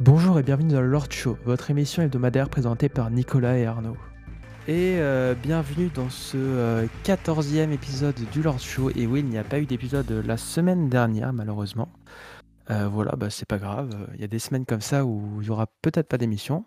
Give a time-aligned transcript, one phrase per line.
[0.00, 3.96] Bonjour et bienvenue dans le Lord Show, votre émission hebdomadaire présentée par Nicolas et Arnaud.
[4.66, 8.90] Et euh, bienvenue dans ce 14e épisode du Lord Show.
[8.90, 11.88] Et oui, il n'y a pas eu d'épisode la semaine dernière, malheureusement.
[12.70, 14.08] Euh, voilà, bah, c'est pas grave.
[14.14, 16.64] Il y a des semaines comme ça où il y aura peut-être pas d'émission.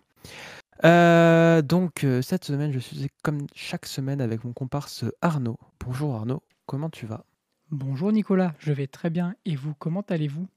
[0.84, 5.58] Euh, donc, cette semaine, je suis comme chaque semaine avec mon comparse Arnaud.
[5.84, 7.26] Bonjour Arnaud, comment tu vas?
[7.70, 9.34] Bonjour Nicolas, je vais très bien.
[9.44, 10.48] Et vous, comment allez-vous?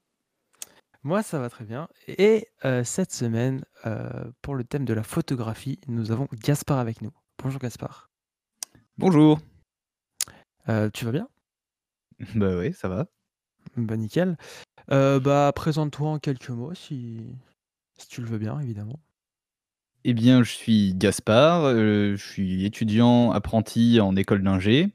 [1.04, 1.88] Moi, ça va très bien.
[2.06, 2.46] Et
[2.84, 3.64] cette semaine,
[4.40, 7.10] pour le thème de la photographie, nous avons Gaspard avec nous.
[7.42, 8.08] Bonjour Gaspard.
[8.98, 9.40] Bonjour.
[10.66, 11.28] tu vas bien?
[12.36, 13.06] Bah oui, ça va.
[13.76, 14.36] Bah nickel.
[14.88, 17.20] bah présente-toi en quelques mots si...
[17.98, 19.00] si tu le veux bien, évidemment.
[20.04, 24.92] Eh bien, je suis Gaspard, je suis étudiant apprenti en école d'ingé.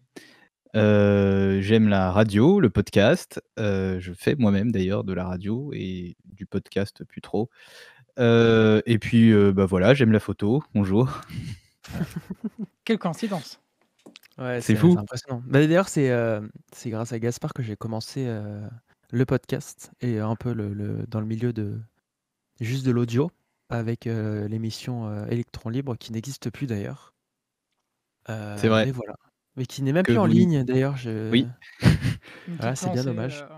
[0.75, 3.41] Euh, j'aime la radio, le podcast.
[3.59, 7.49] Euh, je fais moi-même d'ailleurs de la radio et du podcast plus trop.
[8.19, 10.63] Euh, et puis, bah voilà, j'aime la photo.
[10.73, 11.21] Bonjour.
[12.85, 13.59] Quelle coïncidence.
[14.37, 14.95] Ouais, c'est fou.
[14.97, 15.41] impressionnant.
[15.45, 16.11] Bah, d'ailleurs, c'est
[16.73, 18.27] c'est grâce à Gaspard que j'ai commencé
[19.11, 21.79] le podcast et un peu le, dans le milieu de
[22.59, 23.31] juste de l'audio
[23.69, 27.13] avec l'émission Electron Libre qui n'existe plus d'ailleurs.
[28.27, 28.89] c'est vrai.
[28.89, 29.15] Et voilà.
[29.57, 30.95] Mais qui n'est même plus en ligne d'ailleurs.
[30.97, 31.29] Je...
[31.31, 31.47] Oui.
[32.61, 33.41] Ah, c'est bien dommage.
[33.41, 33.55] Euh,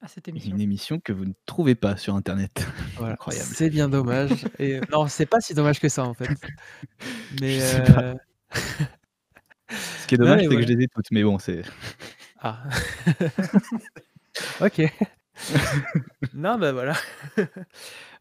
[0.00, 0.50] à cette émission.
[0.50, 2.66] Une émission que vous ne trouvez pas sur internet.
[3.00, 3.48] Incroyable.
[3.52, 4.46] C'est bien dommage.
[4.58, 6.30] Et non, c'est pas si dommage que ça en fait.
[7.40, 8.14] Mais euh,
[9.68, 11.10] ce qui est dommage, c'est que je les ai toutes.
[11.10, 11.62] Mais bon, c'est.
[12.40, 12.62] Ah.
[14.62, 14.82] ok.
[16.32, 16.94] non, bah voilà.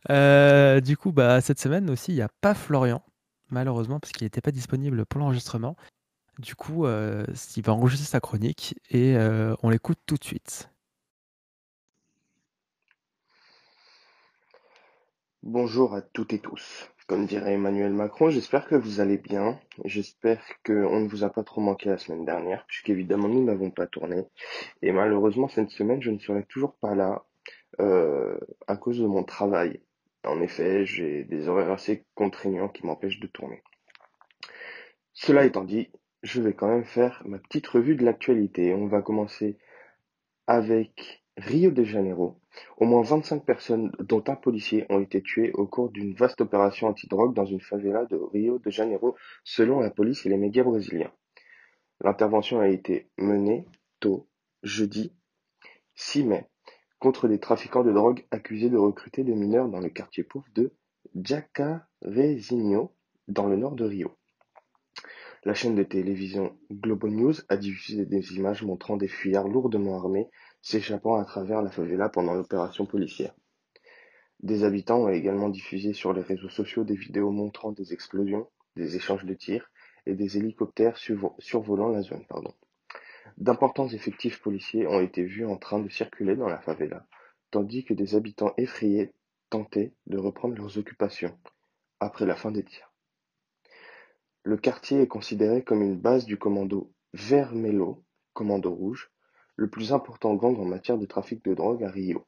[0.09, 3.01] Euh, du coup, bah, cette semaine aussi, il n'y a pas Florian,
[3.49, 5.75] malheureusement, parce qu'il n'était pas disponible pour l'enregistrement.
[6.39, 10.69] Du coup, euh, il va enregistrer sa chronique et euh, on l'écoute tout de suite.
[15.43, 16.89] Bonjour à toutes et tous.
[17.07, 19.59] Comme dirait Emmanuel Macron, j'espère que vous allez bien.
[19.85, 23.85] J'espère qu'on ne vous a pas trop manqué la semaine dernière, puisqu'évidemment nous n'avons pas
[23.85, 24.25] tourné.
[24.81, 27.23] Et malheureusement, cette semaine, je ne serai toujours pas là
[27.79, 28.37] euh,
[28.67, 29.79] à cause de mon travail.
[30.25, 33.61] En effet, j'ai des horaires assez contraignants qui m'empêchent de tourner.
[35.13, 35.91] Cela étant dit,
[36.25, 38.73] je vais quand même faire ma petite revue de l'actualité.
[38.73, 39.59] On va commencer
[40.47, 42.41] avec Rio de Janeiro.
[42.77, 46.87] Au moins 25 personnes, dont un policier, ont été tuées au cours d'une vaste opération
[46.87, 51.11] anti-drogue dans une favela de Rio de Janeiro, selon la police et les médias brésiliens.
[52.01, 53.65] L'intervention a été menée
[53.99, 54.27] tôt,
[54.63, 55.13] jeudi
[55.93, 56.47] 6 mai,
[56.97, 60.73] contre des trafiquants de drogue accusés de recruter des mineurs dans le quartier pauvre de
[61.13, 62.95] Jacarezinho,
[63.27, 64.17] dans le nord de Rio.
[65.45, 70.27] La chaîne de télévision Globo News a diffusé des images montrant des fuyards lourdement armés
[70.63, 73.31] s'échappant à travers la favela pendant l'opération policière.
[74.39, 78.95] Des habitants ont également diffusé sur les réseaux sociaux des vidéos montrant des explosions, des
[78.95, 79.69] échanges de tirs
[80.07, 82.25] et des hélicoptères survolant la zone.
[83.37, 87.05] D'importants effectifs policiers ont été vus en train de circuler dans la favela,
[87.51, 89.13] tandis que des habitants effrayés
[89.51, 91.37] tentaient de reprendre leurs occupations
[91.99, 92.94] après la fin des tirs.
[94.47, 99.09] Le quartier est considéré comme une base du commando Vermelho, commando rouge,
[99.55, 102.27] le plus important gang en matière de trafic de drogue à Rio.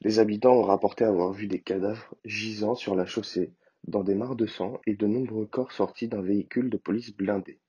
[0.00, 3.52] Les habitants ont rapporté avoir vu des cadavres gisant sur la chaussée,
[3.86, 7.60] dans des mares de sang et de nombreux corps sortis d'un véhicule de police blindé.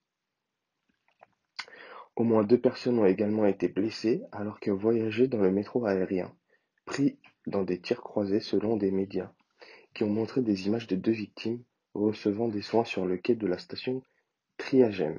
[2.16, 6.34] Au moins deux personnes ont également été blessées alors qu'elles voyageaient dans le métro aérien,
[6.86, 9.30] pris dans des tirs croisés selon des médias,
[9.92, 11.62] qui ont montré des images de deux victimes
[11.96, 14.02] recevant des soins sur le quai de la station
[14.58, 15.18] Triagem.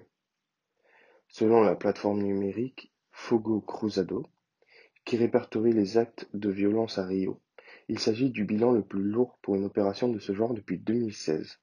[1.27, 4.25] Selon la plateforme numérique Fogo Cruzado,
[5.05, 7.41] qui répertorie les actes de violence à Rio,
[7.89, 11.59] il s'agit du bilan le plus lourd pour une opération de ce genre depuis 2016.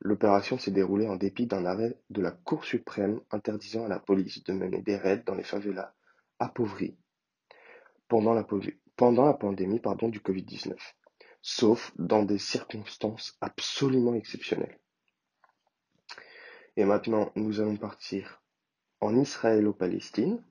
[0.00, 4.42] L'opération s'est déroulée en dépit d'un arrêt de la Cour suprême interdisant à la police
[4.44, 5.94] de mener des raids dans les favelas
[6.38, 6.96] appauvris
[8.08, 10.76] pendant la, pandémie du Covid-19
[11.46, 14.78] sauf dans des circonstances absolument exceptionnelles.
[16.78, 18.42] Et maintenant, nous allons partir
[19.02, 20.42] en Israélo-Palestine.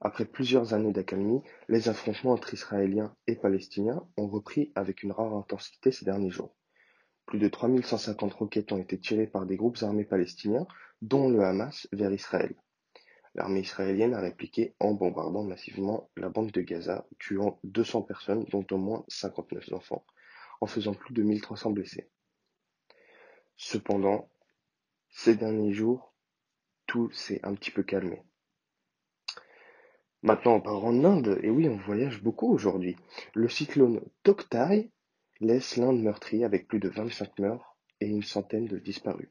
[0.00, 5.34] Après plusieurs années d'accalmie, les affrontements entre Israéliens et Palestiniens ont repris avec une rare
[5.34, 6.56] intensité ces derniers jours.
[7.26, 10.66] Plus de 3150 roquettes ont été tirées par des groupes armés palestiniens,
[11.02, 12.56] dont le Hamas, vers Israël.
[13.34, 18.66] L'armée israélienne a répliqué en bombardant massivement la bande de Gaza, tuant 200 personnes, dont
[18.70, 20.06] au moins 59 enfants,
[20.60, 22.10] en faisant plus de 1300 blessés.
[23.56, 24.30] Cependant,
[25.10, 26.14] ces derniers jours,
[26.86, 28.22] tout s'est un petit peu calmé.
[30.22, 32.96] Maintenant, on part en Inde, et oui, on voyage beaucoup aujourd'hui.
[33.34, 34.90] Le cyclone Toktai
[35.40, 39.30] laisse l'Inde meurtrie avec plus de 25 morts et une centaine de disparus.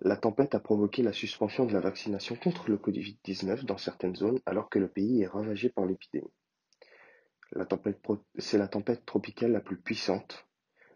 [0.00, 4.40] La tempête a provoqué la suspension de la vaccination contre le Covid-19 dans certaines zones
[4.44, 6.32] alors que le pays est ravagé par l'épidémie.
[8.38, 10.46] C'est la tempête tropicale la plus puissante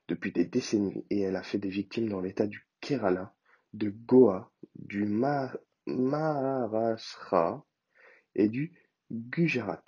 [0.09, 3.35] depuis des décennies et elle a fait des victimes dans l'état du Kerala,
[3.75, 5.05] de Goa, du
[5.87, 7.65] Maharashtra
[8.35, 8.73] et du
[9.11, 9.85] Gujarat.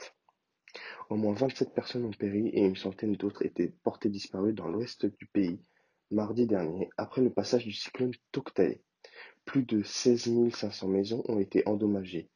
[1.09, 5.07] Au moins 27 personnes ont péri et une centaine d'autres étaient portées disparues dans l'ouest
[5.07, 5.61] du pays
[6.11, 8.81] mardi dernier après le passage du cyclone Toktae.
[9.45, 12.31] Plus de 16 500 maisons ont été endommagées,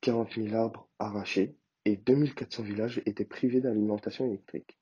[0.00, 1.56] 40 000 arbres arrachés
[1.86, 4.76] et 2 400 villages étaient privés d'alimentation électrique.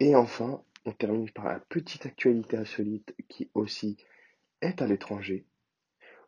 [0.00, 3.96] Et enfin, on termine par la petite actualité insolite qui aussi
[4.60, 5.46] est à l'étranger.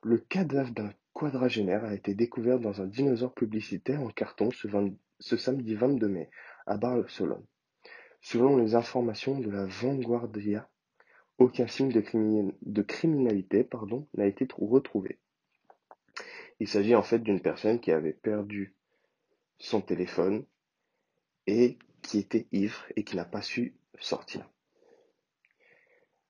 [0.04, 5.74] Le cadavre d'un quadragénaire a été découvert dans un dinosaure publicitaire en carton ce, samedi
[5.74, 6.30] 22 mai
[6.66, 7.44] à Barcelone.
[8.20, 10.68] Selon les informations de la Vanguardia,
[11.38, 13.68] aucun signe de, criminalité
[14.14, 15.18] n'a été retrouvé.
[16.60, 18.76] Il s'agit en fait d'une personne qui avait perdu
[19.62, 20.44] son téléphone
[21.46, 24.50] et qui était ivre et qui n'a pas su sortir.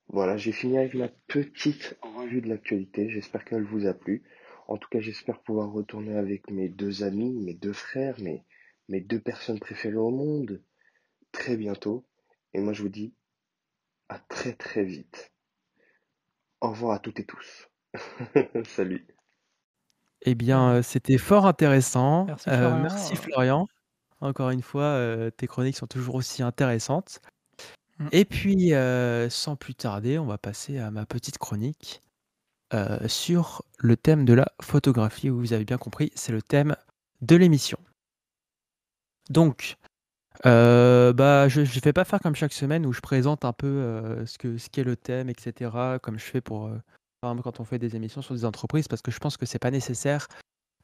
[0.09, 3.09] Voilà, j'ai fini avec ma petite revue de l'actualité.
[3.09, 4.23] J'espère qu'elle vous a plu.
[4.69, 8.45] En tout cas, j'espère pouvoir retourner avec mes deux amis, mes deux frères, mes,
[8.91, 10.63] mes deux personnes préférées au monde
[11.33, 12.05] très bientôt.
[12.53, 13.15] Et moi, je vous dis
[14.11, 15.33] à très très vite.
[16.61, 17.71] Au revoir à toutes et tous.
[18.67, 19.07] Salut.
[20.25, 22.27] Eh bien, euh, c'était fort intéressant.
[22.27, 23.67] Merci Euh, Florian.
[24.21, 27.21] Encore une fois, euh, tes chroniques sont toujours aussi intéressantes.
[27.99, 28.09] Mm.
[28.13, 32.03] Et puis, euh, sans plus tarder, on va passer à ma petite chronique
[32.73, 35.29] euh, sur le thème de la photographie.
[35.29, 36.77] Vous avez bien compris, c'est le thème
[37.21, 37.79] de l'émission.
[39.31, 39.77] Donc,
[40.47, 43.67] euh, bah, je ne vais pas faire comme chaque semaine où je présente un peu
[43.67, 45.99] euh, ce que ce qu'est le thème, etc.
[46.03, 46.79] Comme je fais pour euh,
[47.23, 49.71] quand on fait des émissions sur des entreprises, parce que je pense que c'est pas
[49.71, 50.27] nécessaire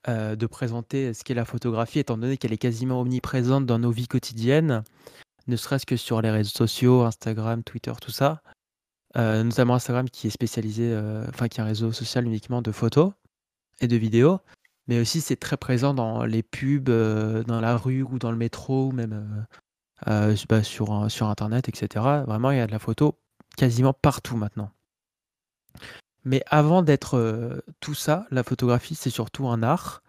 [0.08, 3.90] euh, de présenter ce qu'est la photographie, étant donné qu'elle est quasiment omniprésente dans nos
[3.90, 4.85] vies quotidiennes,
[5.49, 8.43] ne serait-ce que sur les réseaux sociaux, Instagram, Twitter, tout ça.
[9.17, 12.70] Euh, notamment Instagram qui est spécialisé, euh, enfin qui est un réseau social uniquement de
[12.70, 13.12] photos
[13.81, 14.38] et de vidéos,
[14.87, 18.88] mais aussi c'est très présent dans les pubs, dans la rue ou dans le métro,
[18.88, 19.46] ou même
[20.06, 22.05] bah, sur, sur Internet, etc.
[22.26, 23.19] Vraiment, il y a de la photo
[23.56, 24.70] quasiment partout maintenant.
[26.25, 30.03] Mais avant d'être euh, tout ça, la photographie, c'est surtout un art.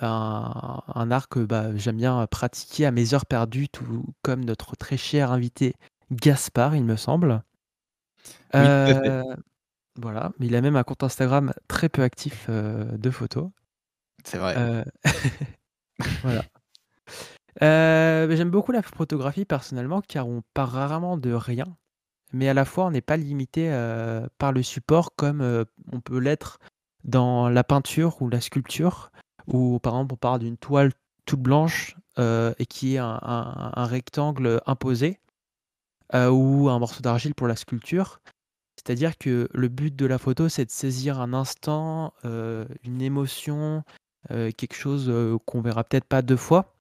[0.00, 4.76] Un, un art que bah, j'aime bien pratiquer à mes heures perdues, tout comme notre
[4.76, 5.74] très cher invité
[6.10, 7.42] Gaspard, il me semble.
[8.54, 8.60] Oui.
[8.60, 9.22] Euh,
[9.96, 13.50] voilà, mais il a même un compte Instagram très peu actif euh, de photos.
[14.24, 14.54] C'est vrai.
[14.56, 14.84] Euh,
[16.22, 16.44] voilà.
[17.60, 21.66] J'aime beaucoup la photographie personnellement car on part rarement de rien,
[22.32, 26.00] mais à la fois on n'est pas limité euh, par le support comme euh, on
[26.00, 26.58] peut l'être
[27.04, 29.10] dans la peinture ou la sculpture,
[29.46, 30.92] où par exemple on part d'une toile
[31.26, 35.20] toute blanche euh, et qui est un, un- rectangle imposé,
[36.12, 38.20] ou un morceau d'argile pour la sculpture.
[38.76, 43.84] C'est-à-dire que le but de la photo, c'est de saisir un instant, une émotion,
[44.28, 45.12] quelque chose
[45.46, 46.74] qu'on verra peut-être pas deux fois.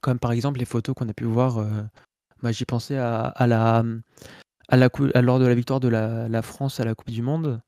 [0.00, 1.64] Comme par exemple les photos qu'on a pu voir.
[2.42, 3.82] Moi, j'y pensais à, à la,
[4.70, 7.60] lors de la victoire de la, France à la Coupe du Monde.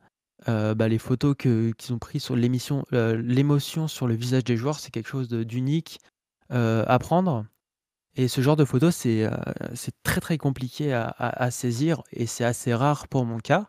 [0.48, 4.78] euh, bah, les photos qu'ils ont prises sur l'émission, l'émotion sur le visage des joueurs,
[4.78, 5.98] c'est quelque chose d'unique
[6.52, 7.46] euh, à prendre.
[8.16, 9.30] Et ce genre de photos, c'est euh,
[10.02, 13.68] très très compliqué à, à- saisir et c'est assez rare pour mon cas.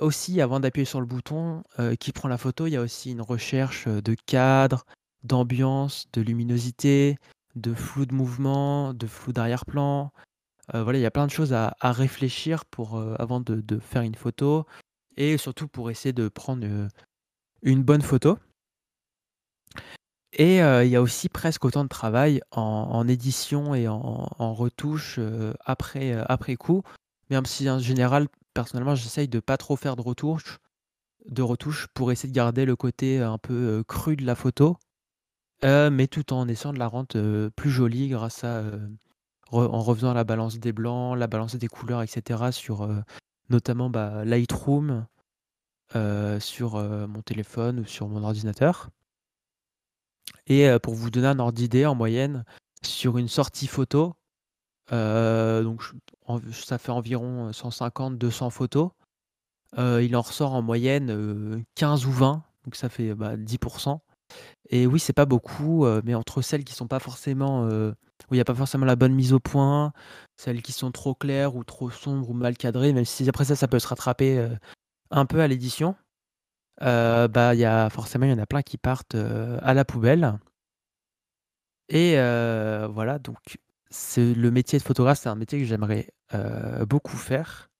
[0.00, 1.62] Aussi, avant d'appuyer sur le bouton
[2.00, 4.86] qui prend la photo, il y a aussi une recherche de cadre,
[5.24, 7.16] d'ambiance, de luminosité,
[7.56, 10.12] de flou de mouvement, de flou d'arrière-plan.
[10.74, 14.14] Euh, voilà, il y a plein de choses à, réfléchir euh, avant de, faire une
[14.14, 14.66] photo
[15.16, 16.88] et surtout pour essayer de prendre euh,
[17.62, 18.38] une bonne photo.
[20.32, 25.18] Et il y a aussi presque autant de travail en, édition et en, retouche
[25.64, 26.82] après, après coup.
[27.30, 30.58] Même si en général, personnellement, j'essaye de pas trop faire de retouches,
[31.26, 34.76] de retouches pour essayer de garder le côté un peu cru de la photo,
[35.64, 38.88] euh, mais tout en essayant de la rendre plus jolie grâce à euh,
[39.50, 42.52] re- en la balance des blancs, la balance des couleurs, etc.
[42.52, 42.88] sur
[43.48, 45.06] notamment bah, Lightroom,
[46.40, 46.76] sur
[47.08, 48.90] mon téléphone ou sur mon ordinateur.
[50.46, 52.44] Et pour vous donner un ordre d'idée, en moyenne,
[52.82, 54.14] sur une sortie photo,
[54.90, 55.82] donc
[56.52, 58.90] ça fait environ 150-200 photos,
[59.76, 63.98] il en ressort en moyenne euh, 15 ou 20, donc ça fait bah, 10%.
[64.70, 67.92] Et oui, c'est pas beaucoup, euh, mais entre celles qui sont pas forcément, euh,
[68.30, 69.92] où il n'y a pas forcément la bonne mise au point,
[70.36, 73.56] celles qui sont trop claires ou trop sombres ou mal cadrées, même si après ça,
[73.56, 74.54] ça peut se rattraper euh,
[75.10, 75.96] un peu à l'édition.
[76.80, 80.38] bah, il y a forcément, il y en a plein qui partent à la poubelle.
[81.88, 83.58] Et voilà, donc
[83.90, 86.08] c'est le métier de photographe, c'est un métier que j'aimerais
[86.86, 87.70] beaucoup faire.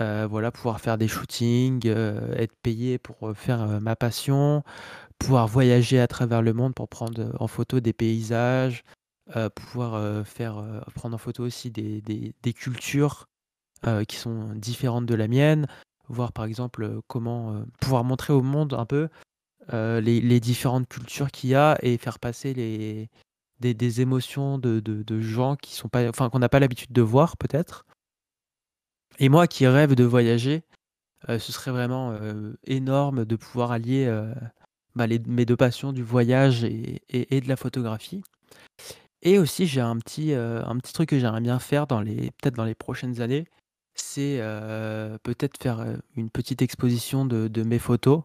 [0.00, 4.64] voilà, pouvoir faire des shootings, être payé pour faire ma passion,
[5.18, 8.84] pouvoir voyager à travers le monde pour prendre en photo des paysages,
[9.54, 13.26] pouvoir faire prendre en photo aussi des, des, cultures
[14.06, 15.66] qui sont différentes de la mienne,
[16.08, 19.08] voir par exemple comment pouvoir montrer au monde un peu
[19.72, 23.10] les, les différentes cultures qu'il y a et faire passer les,
[23.60, 26.92] des, des émotions de, de, de, gens qui sont pas, enfin qu'on n'a pas l'habitude
[26.92, 27.84] de voir peut-être.
[29.18, 30.62] Et moi qui rêve de voyager,
[31.28, 32.16] ce serait vraiment
[32.64, 34.06] énorme de pouvoir allier
[34.96, 38.22] bah, mes deux passions du voyage et, de la photographie.
[39.20, 43.20] Et aussi, j'ai un petit, petit truc que j'aimerais bien faire peut-être dans les prochaines
[43.20, 43.46] années,
[43.94, 44.40] c'est
[45.22, 45.84] peut-être faire
[46.16, 48.22] une petite exposition de, mes photos,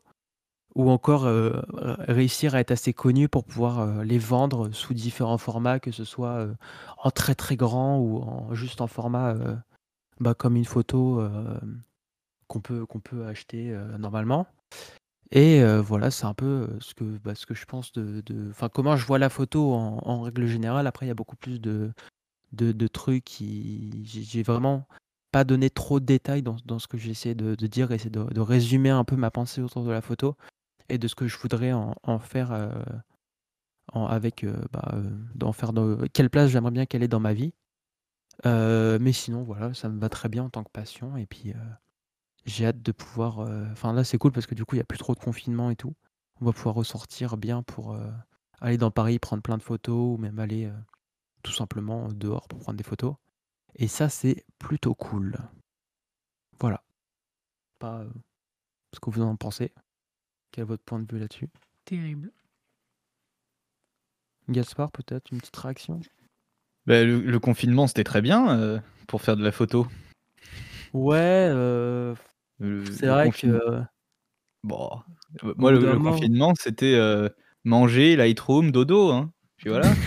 [0.76, 1.28] ou encore
[2.08, 6.48] réussir à être assez connu pour pouvoir les vendre sous différents formats, que ce soit
[6.98, 8.24] en très très grand ou
[8.54, 9.36] juste en format
[10.22, 11.22] bah, comme une photo
[12.48, 14.48] qu'on peut acheter normalement.
[15.32, 18.98] Et voilà, c'est un peu, ce que bah, ce que je pense de enfin, comment
[18.98, 20.88] je vois la photo en règle générale.
[20.88, 21.94] Après, il y a beaucoup plus de
[22.54, 24.88] de trucs qui j'ai vraiment
[25.32, 28.42] pas donné trop de détails dans dans ce que j'essaie de dire, essayer de de
[28.42, 30.36] résumer un peu ma pensée autour de la photo
[30.90, 32.52] et de ce que je voudrais en faire,
[33.94, 34.96] avec, bah,
[35.36, 35.72] d'en faire
[36.14, 37.54] quelle place j'aimerais bien qu'elle ait dans ma vie.
[38.44, 41.54] mais sinon voilà, ça me va très bien en tant que passion et puis,
[42.46, 43.40] j'ai hâte de pouvoir,
[43.72, 45.70] enfin là, c'est cool parce que du coup, il y a plus trop de confinement
[45.70, 45.96] et tout.
[46.40, 47.98] On va pouvoir ressortir bien pour,
[48.60, 50.72] aller dans Paris, prendre plein de photos ou même aller,
[51.44, 53.16] tout simplement, dehors pour prendre des photos
[53.76, 55.38] et ça, c'est plutôt cool.
[56.60, 56.84] Voilà.
[57.80, 58.04] Pas,
[58.94, 59.72] ce que vous en pensez?
[60.52, 61.50] Quel est votre point de vue là-dessus?
[61.86, 62.32] Terrible.
[64.50, 66.02] Gaspard, peut-être une petite réaction?
[66.86, 69.88] Bah, le confinement, c'était très bien, pour faire de la photo.
[70.94, 71.50] Ouais,
[72.92, 73.82] c'est vrai que
[74.64, 74.90] Bon,
[75.58, 77.00] moi, le confinement, c'était,
[77.64, 79.88] manger, Lightroom, dodo, hein, puis voilà.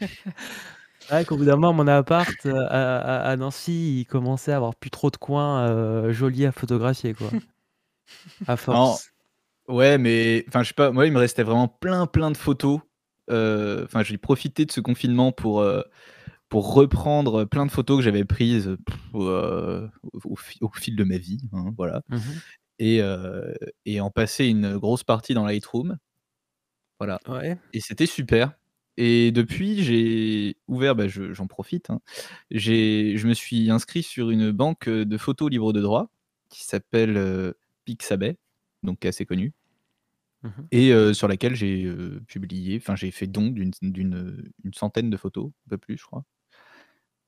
[1.00, 4.90] C'est vrai qu'au bout d'un moment, mon appart, à Nancy, il commençait à avoir plus
[4.90, 7.30] trop de coins, jolis à photographier, quoi.
[8.46, 9.10] À force.
[9.68, 12.80] ouais, mais enfin, je sais pas, moi, il me restait vraiment plein, plein de photos.
[13.30, 15.66] enfin, j'ai profité de ce confinement pour,
[16.48, 18.76] pour reprendre plein de photos que j'avais prises,
[19.12, 19.88] au
[20.74, 22.02] fil de ma vie, hein, voilà.
[22.08, 22.18] Mmh
[22.80, 23.00] et
[23.86, 25.98] et en passer une grosse partie dans Lightroom.
[27.00, 27.18] Voilà.
[27.28, 27.58] Ouais.
[27.72, 28.52] et c'était super.
[28.96, 32.00] Et depuis, j'ai ouvert, bah, je j'en profite, hein,
[32.50, 36.10] je me suis inscrit sur une banque, de photos libres de droit
[36.50, 38.36] qui s'appelle, Pixabay,
[38.84, 39.52] donc assez connue.
[40.42, 41.92] Mmh et sur laquelle j'ai,
[42.28, 46.04] publié enfin, j'ai fait don d'une d'une, une centaine de photos, un peu plus, je
[46.04, 46.24] crois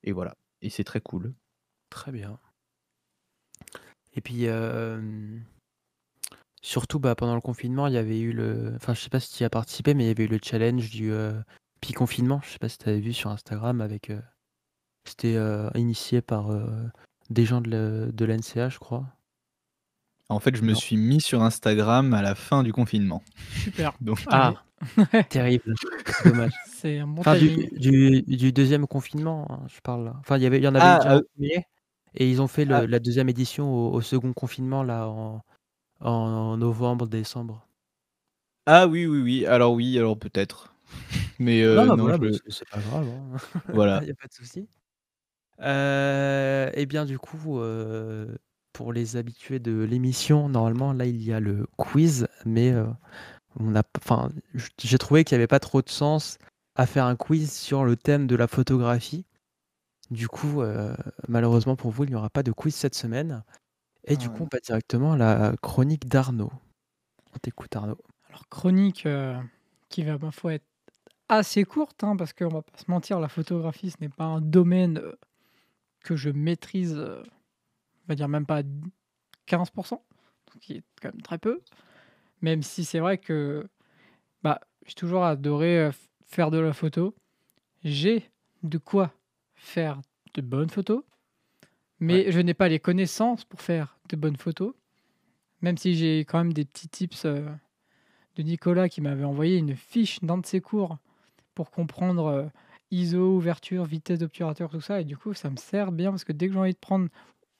[0.05, 1.35] et voilà et c'est très cool.
[1.89, 2.39] Très bien.
[4.15, 4.47] Et puis,
[6.63, 9.33] surtout, bah, pendant le confinement, il y avait eu le enfin, je sais pas si
[9.35, 11.13] tu y as participé, mais il y avait eu le challenge du,
[11.81, 12.41] Pi-confinement.
[12.45, 14.13] Je sais pas si tu avais vu sur Instagram avec,
[15.07, 15.39] c'était,
[15.75, 16.51] initié par,
[17.31, 19.07] des gens de de l'NCA, je crois.
[20.29, 20.79] En fait, je me Non?
[20.79, 23.23] suis mis sur Instagram à la fin du confinement.
[23.53, 23.95] Super.
[24.01, 24.63] Donc Ah!
[25.29, 25.77] Terrible,
[26.25, 26.61] dommage.
[26.65, 30.13] C'est un bon Enfin du du du 2 confinement, hein, je parle.
[30.21, 31.63] Enfin, il y avait il y en avait Ah, déjà un heu 1
[32.15, 35.43] et ils ont fait ah la deuxième édition au au 2 confinement là en
[36.01, 37.67] en novembre, décembre.
[38.67, 40.75] ah oui, oui, oui, alors oui, alors peut-être.
[41.39, 43.37] Mais Non, heu, bah, non, voilà, je c'est pas grave, hein.
[43.73, 44.03] voilà.
[44.03, 44.69] Il y a pas de souci.
[45.61, 48.39] Heu et bien du coup, heu,
[48.73, 52.89] pour les habitués de l'émission, normalement là, il y a le quiz, mais heu,
[53.59, 54.31] on a enfin,
[54.79, 56.39] j'ai trouvé qu'il y avait pas trop de sens
[56.77, 59.25] à faire un quiz sur le thème de la photographie.
[60.11, 60.95] Du coup, heu,
[61.29, 63.45] malheureusement pour vous, il n'y aura pas de quiz cette semaine
[64.07, 66.53] et du Ah coup, on passe directement à la chronique d'Arnaud.
[67.35, 67.99] On t'écoute Arnaud.
[68.29, 69.37] Alors chronique, heu,
[69.89, 70.65] qui va ma foi être
[71.29, 74.41] assez courte, hein, parce qu'on va pas se mentir, la photographie, ce n'est pas un
[74.41, 75.19] domaine, heu,
[76.05, 77.23] que je maîtrise, on
[78.09, 78.63] va dire même pas
[79.47, 80.05] 15%
[80.53, 81.61] ce qui est quand même très peu.
[82.43, 83.67] Même si c'est vrai que,
[84.43, 87.15] bah, j'ai toujours adoré, heu, f faire de la photo.
[87.85, 88.31] J'ai
[88.63, 89.13] de quoi
[89.55, 90.01] faire
[90.35, 91.07] de bonnes photos, Ouais.
[92.01, 94.75] mais je n'ai pas les connaissances pour faire de bonnes photos.
[95.63, 97.47] Même si j'ai quand même des petits tips, heu,
[98.37, 100.99] de Nicolas qui m'avait envoyé une fiche d'un de ses cours
[101.55, 102.47] pour comprendre euh,
[102.91, 105.01] ISO, ouverture, vitesse d'obturateur, tout ça.
[105.01, 107.09] Et du coup, ça me sert bien parce que dès que j'ai envie de prendre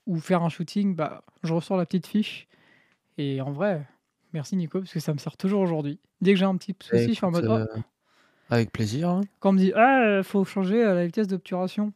[0.07, 2.47] ou faire un shooting, bah, je ressors la petite fiche.
[3.17, 3.87] Et en vrai,
[4.33, 5.99] merci Nico, parce que ça me sert toujours aujourd'hui.
[6.21, 7.65] Dès que j'ai un petit Bah, souci, je suis en mode, oh, euh,
[8.49, 9.09] avec plaisir.
[9.09, 9.21] hein.
[9.39, 11.93] quand on me dit, ah, euh, faut changer euh, la vitesse d'obturation,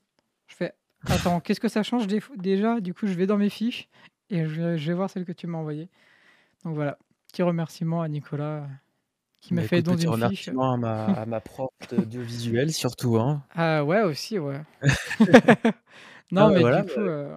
[0.48, 0.74] je fais,
[1.08, 3.88] attends, qu'est-ce que ça change dé- déjà Du coup, je vais dans mes fiches
[4.30, 5.90] et je vais, je vais voir celle que tu m'as envoyée.
[6.64, 6.98] Donc voilà,
[7.32, 8.66] petit remerciement à Nicolas euh,
[9.42, 10.50] qui m'a Bah, fait écoute, don petit d'une fiche.
[10.50, 13.18] remerciement à ma, à ma prof d'audiovisuel surtout.
[13.18, 13.44] Hein.
[13.56, 14.62] Ah ouais, aussi, ouais.
[16.38, 17.36] Ah non, bah mais voilà, du coup, euh,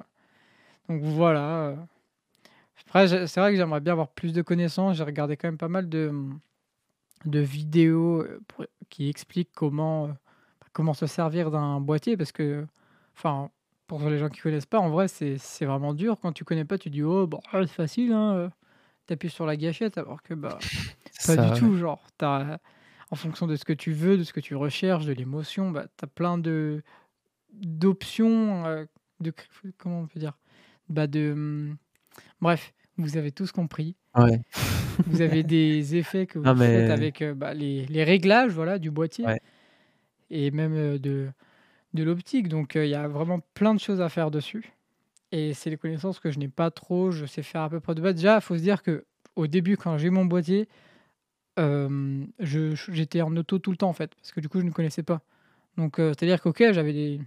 [0.89, 1.41] donc voilà.
[1.67, 1.77] euh.
[2.89, 4.97] Après, c'est vrai que j'aimerais bien avoir plus de connaissances.
[4.97, 6.13] J'ai regardé quand même pas mal de,
[7.25, 10.13] de vidéos euh, pour- qui expliquent comment, euh,
[10.73, 12.67] comment se servir d'un boîtier parce que,
[13.17, 13.51] enfin,
[13.87, 16.19] pour les gens qui connaissent pas, en vrai, c'est vraiment dur.
[16.21, 18.35] Quand tu connais pas, tu dis, oh, bon, c'est facile, hein.
[18.35, 18.49] euh,
[19.07, 20.59] T'appuies sur la gâchette, alors que, bah,
[21.27, 22.59] pas ça, du tout, genre, t'as,
[23.11, 25.87] en fonction de ce que tu veux, de ce que tu recherches, de l'émotion, bah,
[25.97, 26.83] tu as plein de
[27.55, 28.85] d'options, euh,
[29.21, 29.33] de
[29.79, 30.35] comment on peut dire,
[30.89, 31.77] bah de hum,
[32.41, 33.95] bref, vous avez tous compris.
[34.17, 34.41] Ouais.
[35.07, 38.79] Vous avez des effets que vous Non, faites avec euh, bah, les, les réglages, voilà,
[38.79, 39.41] du boîtier Ouais.
[40.31, 41.29] et même euh, de
[41.95, 42.49] de l'optique.
[42.49, 44.73] Donc euh, il y a vraiment plein de choses à faire dessus.
[45.33, 47.11] Et c'est les connaissances que je n'ai pas trop.
[47.11, 48.15] Je sais faire à peu près de base.
[48.15, 49.05] Déjà, il faut se dire que
[49.37, 50.69] au début, quand j'ai eu mon boîtier,
[51.59, 54.65] euh, je- j'étais en auto tout le temps en fait, parce que du coup, je
[54.65, 55.23] ne connaissais pas.
[55.77, 57.21] Donc, euh, c'est-à-dire qu'ok, j'avais des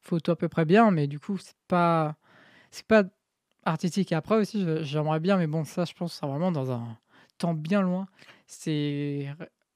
[0.00, 2.16] photos à peu près bien, mais du coup, c'est pas,
[2.70, 3.04] c'est pas
[3.64, 4.12] artistique.
[4.12, 6.96] Et après aussi, j'aimerais bien, mais bon, ça, je pense, c'est vraiment dans un
[7.38, 8.06] temps bien loin.
[8.46, 9.28] C'est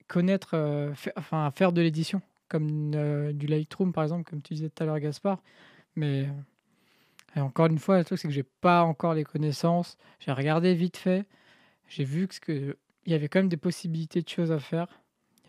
[0.06, 4.70] connaître, euh, enfin, faire de l'édition, comme euh, du Lightroom par exemple, comme tu disais
[4.70, 5.42] tout à l'heure, Gaspard.
[5.96, 6.28] Mais
[7.36, 9.96] et encore une fois, le truc, c'est que j'ai pas encore les connaissances.
[10.18, 11.26] J'ai regardé vite fait.
[11.88, 12.76] J'ai vu que ce que
[13.06, 14.86] il y avait quand même des possibilités de choses à faire.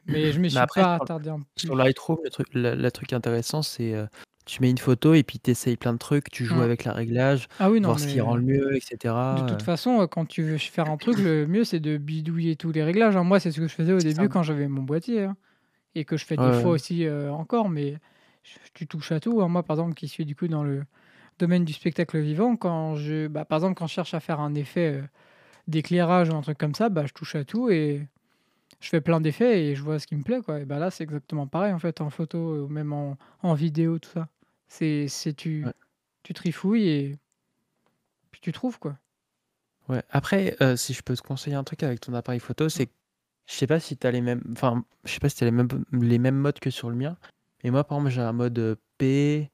[0.06, 1.48] Mais je me suis après, pas attardé en plus.
[1.58, 4.06] Sur Lightroom, le truc, le truc intéressant, c'est euh,
[4.50, 6.94] tu mets une photo et puis tu essayes plein de trucs, tu joues avec la
[6.94, 9.16] réglage, Ah oui, non, voir ce qui mais rend le mieux, etc.
[9.32, 12.56] de toute euh, façon, quand tu veux faire un truc, le mieux c'est de bidouiller
[12.56, 13.16] tous les réglages.
[13.18, 13.24] hein.
[13.24, 15.24] Moi, c'est ce que je faisais au C'est début quand j'avais mon boîtier.
[15.26, 15.38] hein.
[15.96, 16.74] Et que je fais des Ouais, fois ouais.
[16.74, 18.00] aussi euh, encore, mais
[18.74, 19.42] tu touches à tout.
[19.42, 19.50] hein.
[19.50, 20.86] Moi, par exemple, qui suis du coup dans le
[21.40, 24.56] domaine du spectacle vivant, quand je, bah, par exemple, quand je cherche à faire un
[24.56, 25.04] effet euh,
[25.68, 28.08] d'éclairage ou un truc comme ça, bah, je touche à tout et
[28.82, 30.42] je fais plein d'effets et je vois ce qui me plaît.
[30.44, 30.62] Quoi.
[30.62, 34.00] Et bah, là, c'est exactement pareil en fait, en photo ou même en, en vidéo,
[34.00, 34.30] tout ça.
[34.70, 35.74] C'est, c'est tu, Ouais.
[36.24, 37.18] tu trifouilles et
[38.32, 38.98] puis tu trouves quoi.
[39.90, 40.04] Ouais.
[40.12, 42.92] Après, euh, si je peux te conseiller un truc avec ton appareil photo, c'est que
[43.48, 44.44] je sais pas si tu as les mêmes.
[44.52, 46.96] Enfin, je sais pas si tu as les mêmes, les mêmes modes que sur le
[46.96, 47.18] mien.
[47.64, 49.50] Mais moi, par exemple, j'ai un mode euh, P.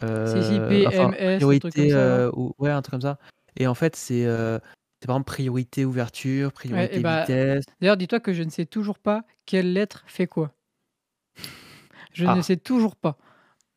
[0.00, 1.90] Si, si, euh, P, enfin, MS, un truc comme priorité.
[1.90, 3.18] ça, euh, ou- ouais, un truc comme ça.
[3.56, 4.58] Et en fait, c'est euh,
[5.00, 7.64] c'est par exemple priorité ouverture, priorité bah, vitesse.
[7.80, 10.52] D'ailleurs, dis-toi que je ne sais toujours pas quelle lettre fait quoi.
[12.14, 12.42] Je ne Ah.
[12.42, 13.18] sais toujours pas.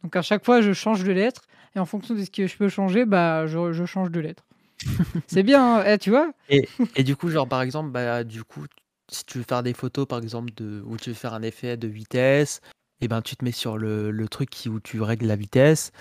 [0.08, 1.42] Donc à chaque fois, je change de lettre
[1.76, 4.46] et en fonction de ce que je peux changer, bah, je, je change de lettre.
[5.28, 6.32] c'est bien, hein, eh, tu vois?
[6.50, 8.64] Et du coup, genre par exemple, bah du coup,
[9.12, 11.76] si tu veux faire des photos par exemple de où tu veux faire un effet
[11.76, 12.62] de vitesse,
[13.02, 15.92] et ben tu te mets sur le, le truc qui, où tu règles la vitesse,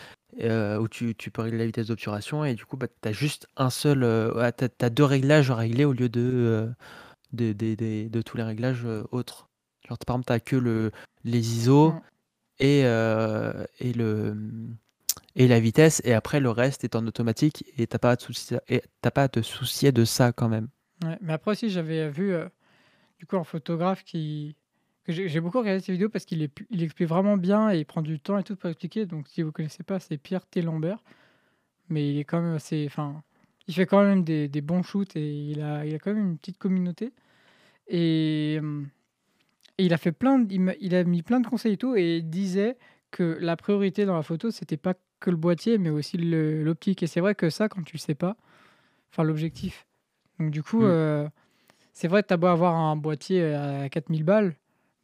[0.41, 3.13] euh, où tu, tu peux régler la vitesse d'obturation, et du coup, bah, tu as
[3.13, 4.05] juste un seul.
[4.05, 6.67] Euh, t'as, t'as deux réglages à régler au lieu de, euh,
[7.33, 9.49] de, de, de- de tous les réglages autres.
[9.89, 10.93] Genre, par exemple, tu que le,
[11.25, 11.93] les ISO.
[12.59, 14.37] Et, euh, et, le,
[15.35, 18.25] et la vitesse, et après le reste est en automatique, et t'as pas, à te
[18.25, 18.59] soucier-
[19.15, 20.69] pas à te soucier de ça quand même.
[21.21, 22.49] Mais après aussi, j'avais vu euh,
[23.19, 24.57] du coup un photographe qui.
[25.05, 28.19] que J'ai beaucoup regardé ses vidéos parce qu'il explique vraiment bien et il prend du
[28.21, 29.07] temps et tout pour expliquer.
[29.07, 30.63] Donc si vous connaissez pas, c'est Pierre T.
[30.63, 31.03] Lambert.
[31.89, 32.85] Mais il est quand même assez.
[32.89, 33.23] Enfin,
[33.69, 36.31] il fait quand même des, des bons shoots et il a, il a quand même
[36.31, 37.13] une petite communauté.
[37.89, 38.89] Et, hum,
[39.79, 42.17] et il a fait plein, de- il, a mis plein de conseils et tout, et
[42.19, 42.77] il disait
[43.11, 47.03] que la priorité dans la photo, c'était pas que le boîtier, mais aussi l'optique.
[47.03, 48.37] Et c'est vrai que ça, quand tu le sais pas,
[49.11, 49.87] enfin l'objectif.
[50.39, 50.87] Donc du coup, Mm.
[50.91, 51.29] euh,
[51.93, 54.55] c'est vrai que t'as beau avoir un boîtier à 4000 balles,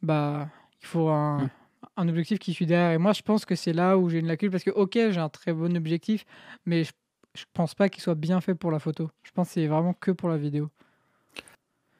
[0.01, 0.49] bah
[0.81, 1.49] il faut un, Mm.
[1.97, 2.91] un objectif qui suit derrière.
[2.91, 5.17] Et moi, je pense que c'est là où j'ai une lacune, parce que ok, j'ai
[5.19, 6.25] un très bon objectif,
[6.65, 6.91] mais je,
[7.35, 9.09] je pense pas qu'il soit bien fait pour la photo.
[9.23, 10.69] Je pense que c'est vraiment que pour la vidéo.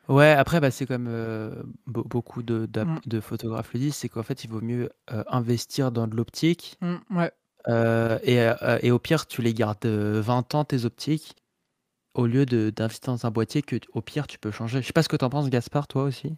[0.10, 1.52] Ouais, après, bah, c'est comme euh,
[1.88, 3.00] be- beaucoup de, d'app- Mm.
[3.06, 6.78] de photographes le disent, c'est qu'en fait, il vaut mieux euh, investir dans de l'optique
[6.82, 7.32] Mm, ouais.
[7.70, 11.36] euh, et, euh, et au pire, tu les gardes euh, 20 ans, tes optiques,
[12.16, 14.82] au lieu de, d'investir dans un boîtier que, au pire, tu peux changer.
[14.82, 16.34] Je sais pas ce que t'en penses, Gaspard, toi aussi.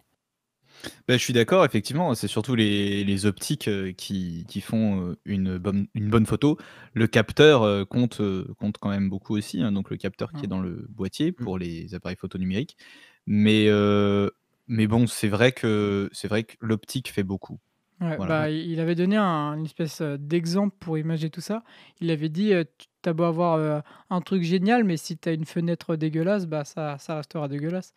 [1.08, 5.16] Bah, je suis d'accord, effectivement, c'est surtout les, les optiques euh, qui, qui font euh,
[5.24, 6.58] une bonne, une bonne photo.
[6.94, 10.44] Le capteur euh, compte, euh, compte quand même beaucoup aussi, hein, donc le capteur qui
[10.44, 10.50] est Mm.
[10.50, 11.44] dans le boîtier Mm.
[11.44, 12.76] pour les appareils photo numériques.
[13.26, 14.30] Mais euh,
[14.68, 17.60] mais bon, c'est vrai que c'est vrai que l'optique fait beaucoup.
[18.00, 18.34] Ouais, Voilà.
[18.36, 21.62] bah, il avait donné un une espèce, heu, d'exemple pour imager tout ça.
[22.00, 22.66] Il avait dit, heu:
[23.02, 26.46] «Tu as beau avoir, heu, un truc génial, mais si tu as une fenêtre dégueulasse,
[26.46, 27.94] bah, ça ça restera dégueulasse».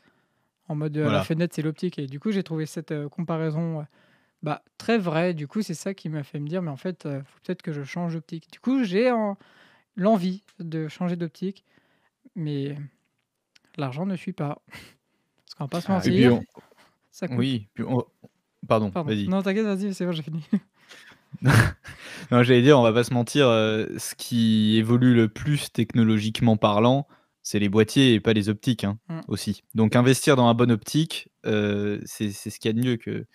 [0.69, 3.85] En mode, la fenêtre, c'est l'optique et du coup, j'ai trouvé cette, comparaison,
[4.43, 5.33] bah, très vraie.
[5.35, 7.73] Du coup, c'est ça qui m'a fait me dire: «Mais en fait, faut peut-être que
[7.73, 8.51] je change d'optique».
[8.51, 9.37] Du coup, j'ai en
[9.97, 11.65] l'envie de changer d'optique,
[12.35, 12.77] mais
[13.77, 14.61] l'argent ne suit pas.
[15.59, 16.43] Va pas se Ah Et puis mentir, on
[17.11, 18.05] ça oui, puis on
[18.67, 19.13] pardon, Pardon.
[19.13, 19.27] vas-y.
[19.27, 20.43] Non, t'inquiète, vas-y, c'est bon, j'ai fini.
[22.31, 26.57] Non, j'allais dire, on va pas se mentir, heu, ce qui évolue le plus technologiquement
[26.57, 27.07] parlant,
[27.43, 29.23] c'est les boîtiers et pas les optiques, hein, Mmh.
[29.27, 29.63] aussi.
[29.75, 32.97] Donc investir dans la bonne optique, heu, c'est c'est ce qu'il y a de mieux
[32.97, 33.25] que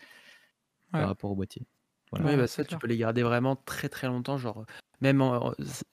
[0.96, 1.66] par rapport aux boîtiers.
[2.10, 2.24] Voilà.
[2.24, 2.78] Oui, bah, ça, tu clair.
[2.78, 4.64] peux les garder vraiment très très longtemps, genre
[5.00, 5.52] même en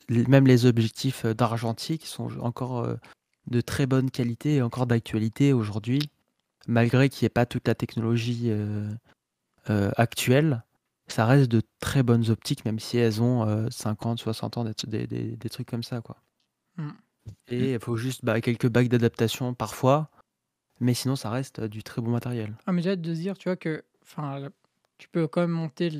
[0.09, 2.87] même les objectifs, heu, d'argentique sont encore,
[3.47, 6.01] de très bonne qualité et encore d'actualité aujourd'hui.
[6.67, 8.87] Malgré qu'il y ait pas toute la technologie, heu
[9.69, 10.63] heu, actuelle,
[11.07, 15.69] ça reste de très bonnes optiques, même si elles ont, heu, 50-60 ans, des trucs
[15.69, 16.17] comme ça, quoi.
[16.77, 16.89] Mmh.
[17.49, 20.09] Et il faut juste, bah, quelques bacs d'adaptation parfois,
[20.79, 22.55] mais sinon ça reste, du très bon matériel.
[22.65, 23.83] Ah, mais j'ai hâte de dire, tu vois, que
[24.97, 25.91] tu peux quand même monter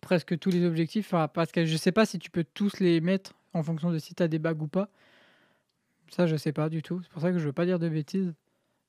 [0.00, 3.32] presque tous les objectifs, parce que je sais pas si tu peux tous les mettre
[3.54, 4.90] en fonction de si tu as des bagues ou pas.
[6.10, 7.00] Ça, je sais pas du tout.
[7.02, 8.34] C'est pour ça que je veux pas dire de bêtises.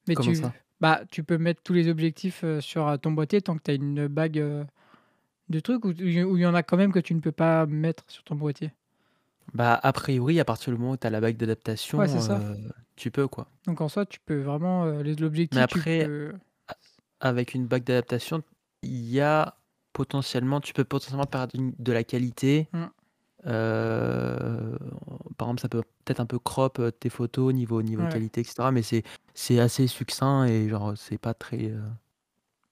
[0.07, 0.57] Mais Comment tu ça?
[0.79, 3.71] bah, tu peux mettre tous les objectifs, heu, sur, heu, ton boîtier tant que tu
[3.71, 4.65] as une bague, heu,
[5.49, 8.05] de trucs ou il y en a quand même que tu ne peux pas mettre
[8.09, 8.73] sur ton boîtier?
[9.53, 12.07] Bah, a priori, à partir du moment où tu as la bague d'adaptation, Ouais,
[12.95, 13.49] tu peux, quoi.
[13.65, 14.85] Donc en soi, tu peux vraiment,
[15.51, 16.33] Mais l'objectif, tu après, peux
[17.19, 18.43] avec une bague d'adaptation,
[18.83, 19.57] il y a
[19.93, 22.69] potentiellement tu peux potentiellement perdre de la qualité.
[22.73, 22.91] Mmh.
[23.47, 24.77] Heu,
[25.37, 28.09] par exemple, ça peut peut-être un peu crop, heu, tes photos niveau niveau Ouais.
[28.09, 31.81] qualité et cetera, mais c'est assez succinct et genre, c'est pas très, heu,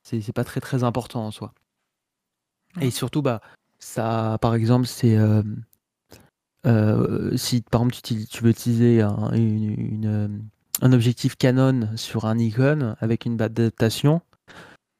[0.04, 1.54] c'est pas très, très important en soi.
[2.82, 3.42] Et surtout, bah,
[3.80, 5.18] ça par exemple, c'est,
[7.38, 10.50] si par exemple tu veux utiliser un une une, hem,
[10.82, 14.22] un objectif Canon sur un Nikon avec une bague d'adaptation,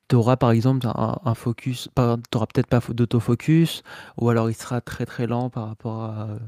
[0.10, 2.02] tu auras par exemple un un focus tu
[2.38, 3.84] auras peut-être pas d'autofocus
[4.18, 6.40] ou alors il sera très, très lent par rapport à, heu,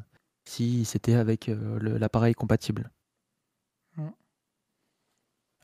[0.45, 2.91] si c'était avec, le l'appareil compatible.
[3.95, 4.11] Mmh.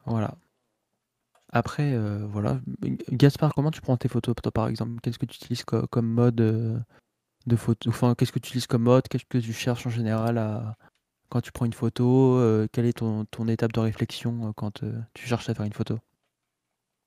[0.05, 0.35] Voilà.
[1.51, 2.59] Après, heu, voilà,
[3.11, 4.99] Gaspard, comment tu prends tes photos toi, par exemple?
[5.01, 8.83] Qu'est-ce que tu utilises co comme mode, de photo enfin, qu'est-ce que tu utilises comme
[8.83, 9.07] mode?
[9.09, 10.77] Qu'est-ce que tu cherches en général à
[11.29, 12.39] quand tu prends une photo?
[12.73, 14.81] Quelle est ton ton étape de réflexion, quand,
[15.15, 15.99] tu cherches à faire une photo?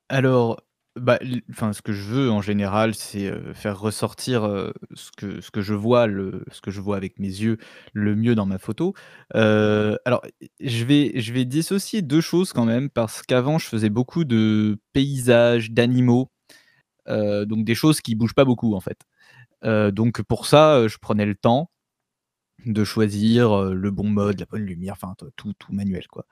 [0.08, 0.60] Alors,
[0.96, 1.18] bah,
[1.50, 5.50] enfin, ce que je veux en général, c'est, heu, faire ressortir, heu, ce que ce
[5.50, 7.58] que je vois, le ce que je vois avec mes yeux,
[7.92, 8.94] le mieux dans ma photo.
[9.34, 10.22] Heu, alors,
[10.60, 14.78] je vais je vais dissocier 2 choses quand même, parce qu'avant, je faisais beaucoup de
[14.92, 16.30] paysages, d'animaux,
[17.08, 19.00] donc des choses qui bougent pas beaucoup, en fait.
[19.92, 21.70] Donc pour ça, je prenais le temps
[22.66, 26.26] de choisir, le bon mode, la bonne lumière, enfin, tout tout manuel, quoi.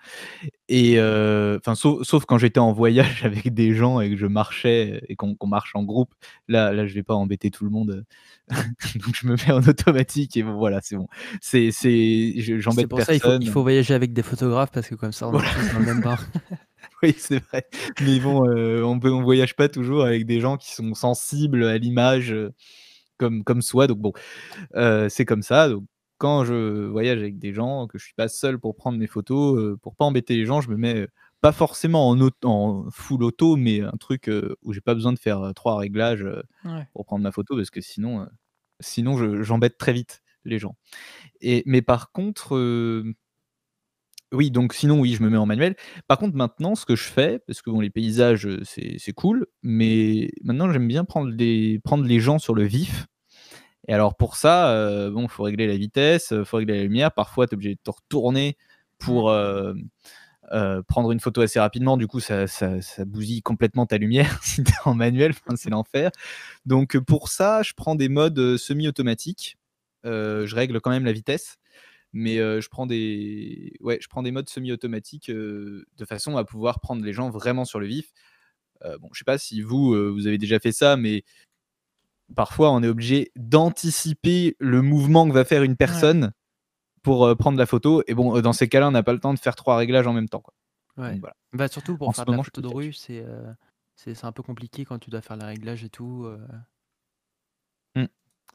[0.69, 5.03] Et enfin, sau sauf quand j'étais en voyage avec des gens et que je marchais
[5.09, 6.15] et qu'on marche en groupe.
[6.49, 8.05] Là là, je vais pas embêter tout le monde,
[8.97, 11.09] donc je me mets en automatique et bon, voilà, c'est bon.
[11.41, 13.63] C'est c'est je C'est j'embête pour ça, il faut il faut personne.
[13.63, 15.51] voyager avec des photographes parce que comme ça, on est Voilà.
[15.51, 16.19] tous dans le même bain.
[17.03, 17.67] Oui, c'est vrai.
[17.99, 21.79] Mais bon, on peut on voyage pas toujours avec des gens qui sont sensibles à
[21.79, 22.35] l'image,
[23.19, 24.13] comme comme soi, donc bon,
[25.09, 25.69] c'est comme ça.
[25.69, 25.85] Donc
[26.19, 29.59] quand je voyage avec des gens, que je suis pas seul pour prendre mes photos,
[29.59, 31.09] heu, pour pas embêter les gens, je me mets, heu,
[31.41, 32.11] pas forcément
[32.45, 35.77] en full auto, mais un truc, heu, où j'ai pas besoin de faire, heu, 3
[35.79, 36.27] réglages,
[36.65, 36.87] Ouais.
[36.95, 38.27] pour prendre ma photo parce que sinon,
[38.81, 40.77] sinon je j'embête très vite les gens.
[41.43, 42.55] Et mais par contre,
[44.33, 45.77] oui, donc sinon, oui, je me mets en manuel.
[46.09, 49.47] Par contre, maintenant, ce que je fais, parce que bon, les paysages, c'est c'est cool,
[49.63, 53.07] mais maintenant j'aime bien prendre les prendre les gens sur le vif.
[53.89, 57.13] Et alors pour ça, heu, bon, faut régler la vitesse, heu, faut régler la lumière.
[57.13, 58.57] Parfois, tu es obligé de te retourner
[58.99, 59.89] pour, hem,
[60.53, 61.97] heu, prendre une photo assez rapidement.
[61.99, 65.57] Du coup, ça ça ça bousille complètement ta lumière si tu es en manuel, enfin,
[65.57, 66.11] c'est l'enfer.
[66.67, 69.59] Donc, pour ça, je prends des modes, semi-automatiques.
[70.05, 71.59] Je règle quand même la vitesse,
[72.15, 77.05] mais, je prends des ouais, je prends des modes semi-automatiques, de façon à pouvoir prendre
[77.05, 78.13] les gens vraiment sur le vif.
[78.85, 81.25] Heu, bon, je sais pas si vous, vous avez déjà fait ça, mais
[82.37, 86.09] parfois, on est obligé d'anticiper le mouvement que va faire une Ouais.
[86.11, 86.33] personne
[87.03, 89.21] pour, heu, prendre la photo et bon, heu, dans ces cas-là, on n'a pas le
[89.21, 90.55] temps de faire 3 réglages en même temps, quoi.
[90.97, 91.17] Ouais.
[91.17, 91.37] Donc voilà.
[91.53, 92.99] Bah, surtout En pour ce faire de la moment, je photo de rue, là-dessus.
[93.97, 96.27] c'est, un peu compliqué quand tu dois faire les réglages et tout,
[97.97, 98.07] Mmh.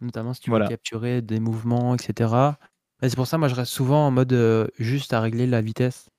[0.01, 2.59] notamment si tu veux capturer des mouvements et cetera.
[3.01, 6.09] Et c'est pour ça, moi, je reste souvent en mode, juste à régler la vitesse.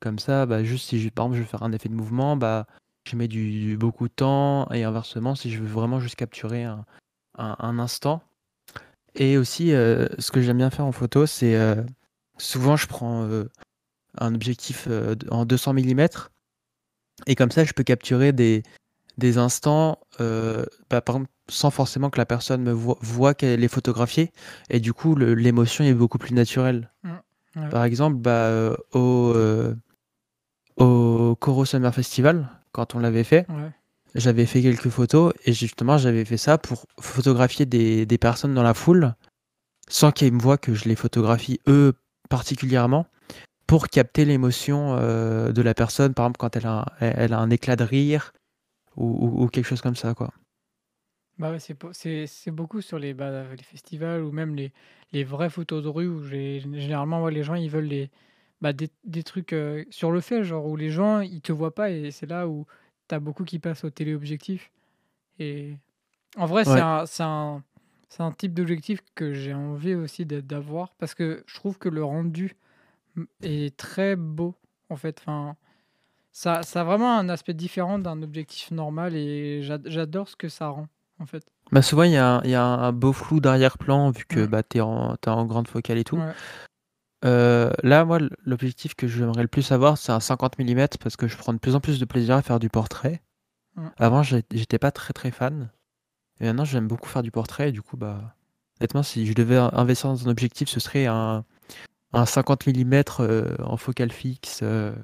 [0.00, 2.36] Comme ça, bah, juste si je, par exemple je veux faire un effet de mouvement,
[2.36, 2.66] bah,
[3.10, 6.84] je mets du, beaucoup de temps et inversement si je veux vraiment juste capturer un,
[7.36, 8.22] un, instant.
[9.14, 11.82] Et aussi, euh, ce que j'aime bien faire en photo, c'est euh,
[12.38, 13.28] souvent je prends
[14.18, 14.88] un objectif
[15.30, 16.06] en 200 mm
[17.26, 18.62] et comme ça je peux capturer des,
[19.18, 24.32] des instants, bah, par exemple, sans forcément que la personne me voit, qu'elle est photographiée.
[24.70, 26.90] Et du coup, l'émotion est beaucoup plus naturelle.
[27.02, 29.74] Mmh, par exemple, bah, euh, au, euh,
[30.76, 33.46] au Coro Summer Festival, quand on l'avait fait,
[34.14, 38.62] j'avais fait quelques photos et justement, j'avais fait ça pour photographier des, des personnes dans
[38.62, 39.14] la foule
[39.88, 41.94] sans qu'ils me voient que je les photographie eux
[42.28, 43.06] particulièrement
[43.66, 47.50] pour capter l'émotion euh, de la personne, par exemple quand elle a, elle a un
[47.50, 48.32] éclat de rire
[48.96, 50.32] ou, ou quelque chose comme ça, quoi.
[51.38, 54.72] Bah, c'est c'est beaucoup sur les, bah, les festivals ou même les
[55.12, 58.10] les vraies photos de rue où généralement, les gens, ils veulent les
[58.60, 61.74] bah, des des trucs, euh, sur le fait, genre où les gens, ils te voient
[61.74, 62.66] pas et c'est là où
[63.08, 64.70] tu as beaucoup qui passent au téléobjectif.
[65.38, 65.76] Et
[66.36, 67.62] en vrai, c'est un c'est un
[68.08, 72.04] c'est un type d'objectif que j'ai envie aussi d'avoir parce que je trouve que le
[72.04, 72.56] rendu,
[73.42, 74.54] est très beau,
[74.88, 75.56] en fait, enfin,
[76.32, 80.68] ça ça a vraiment un aspect différent d'un objectif normal et j'adore ce que ça
[80.68, 81.44] rend en fait.
[81.72, 84.78] Bah souvent, il y a, y a un beau flou d'arrière-plan vu que bah, tu
[84.78, 86.18] es, en grande focale et tout.
[87.24, 91.28] Euh, là, moi, l'objectif que j'aimerais le plus avoir, c'est un 50 mm parce que
[91.28, 93.20] je prends de plus en plus de plaisir à faire du portrait.
[93.98, 95.70] Avant, j'étais pas très très fan.
[96.40, 97.70] Et maintenant, j'aime beaucoup faire du portrait.
[97.70, 98.34] Et du coup, bah,
[98.78, 101.44] honnêtement, si je devais investir dans un objectif, ce serait un,
[102.12, 104.60] un 50 mm euh, en focale fixe.
[104.62, 104.94] Euh,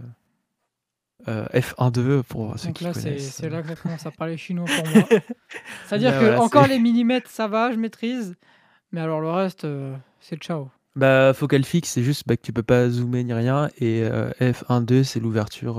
[1.28, 4.66] euh, F1.2 pour ceux Donc qui là, c'est là que ça commence à parler chinois
[4.66, 5.08] pour moi.
[5.86, 8.36] C'est-à-dire que encore les millimètres, ça va, je maîtrise.
[8.92, 9.66] Mais alors le reste,
[10.20, 10.70] c'est ciao.
[10.96, 13.68] Bah, focal fixe, c'est juste bah, que tu peux pas zoomer ni rien.
[13.78, 15.76] Et euh, F1.2, c'est l'ouverture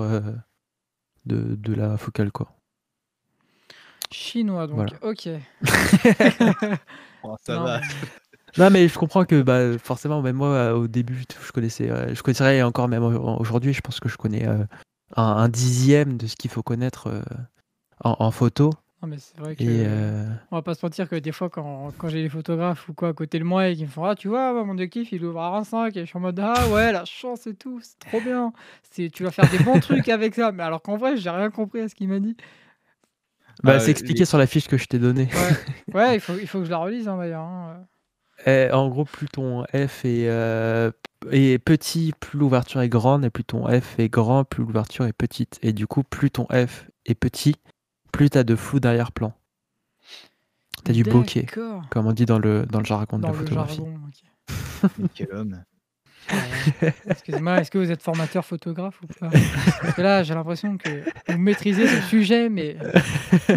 [1.26, 2.54] de, de, la focale, quoi.
[4.12, 4.94] Chinois, donc.
[5.02, 5.30] Ok.
[7.24, 7.82] Oh, ça va.
[8.60, 12.62] Non, mais je comprends que bah, forcément, même moi, au début, je connaissais, je connaissais
[12.62, 14.48] encore même aujourd'hui, je pense que je connais
[15.16, 17.22] un, dixième de ce qu'il faut connaître euh,
[18.04, 18.72] en, photo.
[19.08, 19.64] Non, mais c'est vrai que.
[19.66, 22.94] Euh, on va pas se mentir que des fois, quand, quand j'ai les photographes ou
[22.94, 25.24] quoi à côté de moi et qu'ils me font Ah, tu vois, mon objectif, il
[25.24, 28.00] ouvre à 5 et je suis en mode Ah, ouais, la chance et tout, c'est
[28.00, 28.52] trop bien.
[28.94, 30.52] Tu vas faire des bons trucs avec ça.
[30.52, 32.36] Mais alors qu'en vrai, j'ai rien compris à ce qu'il m'a dit.
[33.64, 35.30] Bah, ah, c'est expliqué sur la fiche que je t'ai donnée.
[35.94, 37.42] Ouais, il, faut, il faut que je la relise hein, d'ailleurs.
[37.42, 37.88] Hein.
[38.46, 40.92] Eh, en gros, plus ton F est, euh,
[41.32, 45.14] est petit, plus l'ouverture est grande, et plus ton F est grand, plus l'ouverture est
[45.14, 45.58] petite.
[45.64, 47.56] Et du coup, plus ton F est petit,
[48.18, 49.32] plus tu as de flou derrière-plan.
[50.84, 51.46] Tu as du bokeh,
[51.92, 53.84] comme on dit dans le, dans le jargon de la photographie.
[55.14, 55.64] Quel homme.
[57.08, 59.30] Excusez-moi, est-ce que vous êtes formateur photographe ou pas?
[59.30, 62.76] Parce que là, j'ai l'impression que vous maîtrisez ce sujet, mais.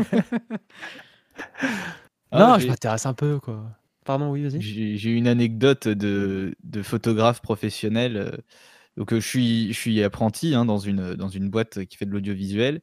[2.31, 3.65] non, ah, je m'intéresse un peu, quoi.
[4.05, 4.61] Pardon, oui, vas-y.
[4.61, 8.17] J'ai une anecdote de, de photographe professionnel.
[8.17, 8.37] Euh,
[8.99, 12.05] donc, euh, je suis, je suis apprenti hein, dans, une, dans une boîte qui fait
[12.07, 12.83] de l'audiovisuel.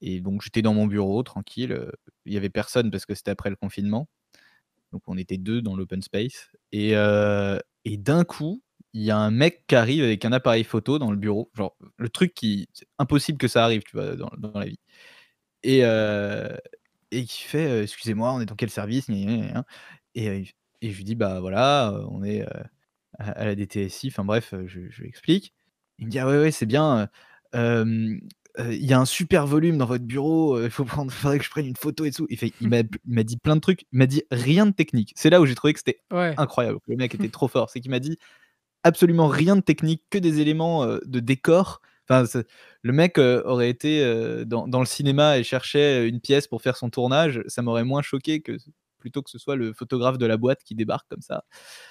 [0.00, 1.90] Et donc, j'étais dans mon bureau, tranquille.
[2.26, 4.08] Il n'y avait personne parce que c'était après le confinement.
[4.92, 6.50] Donc, on était deux dans l'open space.
[6.72, 6.92] Et,
[7.84, 8.62] et d'un coup,
[8.94, 11.50] il y a un mec qui arrive avec un appareil photo dans le bureau.
[11.54, 12.68] Genre, le truc qui.
[12.74, 14.78] C'est impossible que ça arrive, tu vois, dans, dans la vie.
[15.64, 15.82] Et,
[17.10, 19.08] et qui fait Excusez-moi, on est dans quel service
[20.14, 20.44] et,
[20.82, 22.44] je lui dis: «Bah, voilà, on est,
[23.18, 25.54] à la DTSI», enfin bref, je je lui explique.
[25.98, 27.08] Il me dit: «Ah ouais, ouais, c'est bien,
[28.58, 31.50] il y a un super volume dans votre bureau, il faut prendre faudrait que je
[31.50, 32.26] prenne une photo et tout».
[32.30, 35.12] Il fait il m'a dit plein de trucs, il m'a dit rien de technique.
[35.16, 37.70] C'est là où j'ai trouvé que c'était incroyable, le mec était trop fort.
[37.70, 38.18] C'est qu'il m'a dit
[38.82, 41.80] absolument rien de technique, que des éléments, de décor.
[42.08, 42.24] Enfin,
[42.82, 46.88] le mec, aurait été, dans dans le cinéma et cherchait une pièce pour faire son
[46.90, 48.56] tournage, ça m'aurait moins choqué que
[49.06, 51.44] plutôt que ce soit le photographe de la boîte qui débarque comme ça.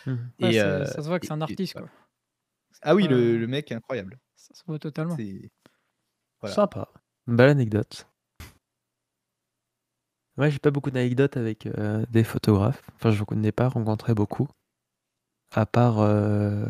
[0.05, 0.15] Mmh.
[0.39, 1.73] Et, euh, ça se voit que c'est un artiste.
[1.73, 1.87] quoi.
[2.81, 4.19] Ah oui, le, mec est incroyable.
[4.35, 5.15] Ça se voit totalement.
[6.47, 6.87] Sympa.
[7.27, 8.07] belle anecdote.
[10.37, 12.83] Moi, j'ai pas beaucoup d'anecdotes avec euh, des photographes.
[12.95, 14.49] Enfin, je ne connais pas rencontré beaucoup.
[15.53, 15.99] À part.
[15.99, 16.65] Euh,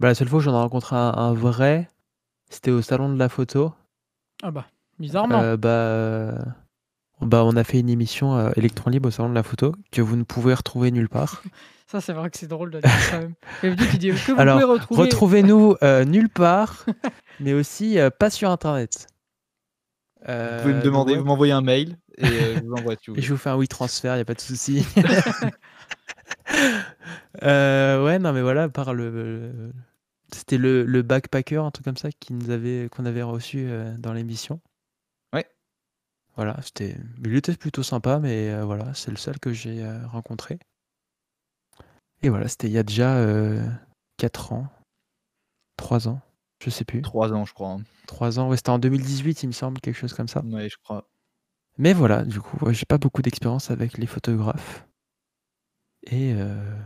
[0.00, 1.88] bah, la seule fois que j'en ai rencontré un, vrai,
[2.50, 3.72] c'était au salon de la photo.
[4.42, 4.66] Ah bah,
[4.98, 5.56] bizarrement.
[5.56, 6.34] bah.
[7.20, 10.02] Bah, on a fait une émission euh, Electron Libre au salon de la photo que
[10.02, 11.42] vous ne pouvez retrouver nulle part.
[11.86, 13.34] Ça, c'est vrai que c'est drôle de dire ça même.
[13.98, 15.02] dit, que vous Alors, pouvez retrouver...
[15.02, 16.86] retrouvez-nous euh, nulle part,
[17.40, 19.06] mais aussi euh, pas sur Internet.
[20.20, 23.14] vous pouvez me demander, vous m'envoyez un mail et je vous envoie tout.
[23.16, 24.86] Et je vous fais un oui transfert, il n'y a pas de souci.
[27.42, 29.72] ouais, non, mais voilà, par le,
[30.32, 33.94] C'était le, le backpacker, un truc comme ça, qui nous avait, qu'on avait reçu euh,
[33.98, 34.60] dans l'émission.
[35.32, 35.46] Ouais.
[36.36, 36.96] Voilà, c'était.
[37.24, 40.58] Il était plutôt sympa, mais euh, voilà, c'est le seul que j'ai euh, rencontré.
[42.24, 43.22] Et voilà, c'était il y a déjà
[44.16, 44.66] 4 ans.
[45.76, 46.22] 3 ans,
[46.62, 47.02] je sais plus.
[47.02, 47.72] Trois ans, je crois.
[47.72, 47.84] hein.
[48.06, 50.42] 3 ans, ouais, c'était en 2018, il me semble, quelque chose comme ça.
[50.42, 51.06] Ouais, je crois.
[51.76, 54.86] Mais voilà, du coup, ouais, j'ai pas beaucoup d'expérience avec les photographes.
[56.04, 56.80] Et euh,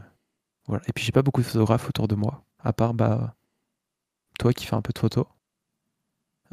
[0.67, 0.83] voilà.
[0.89, 3.37] Et puis j'ai pas beaucoup de photographes autour de moi, à part bah
[4.41, 5.27] toi qui fais un peu de photos,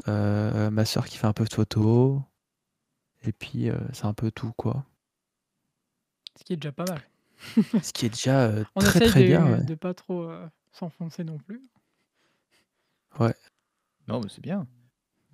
[0.06, 2.20] euh, ma soeur qui fait un peu de photos,
[3.24, 4.84] et puis euh, c'est un peu tout quoi.
[6.38, 7.02] Ce qui est déjà pas mal.
[7.82, 9.50] Ce qui est déjà euh, On très essaye très de, bien.
[9.52, 9.64] ouais.
[9.64, 11.60] de pas trop euh, s'enfoncer non plus.
[14.08, 14.66] Non, mais c'est bien.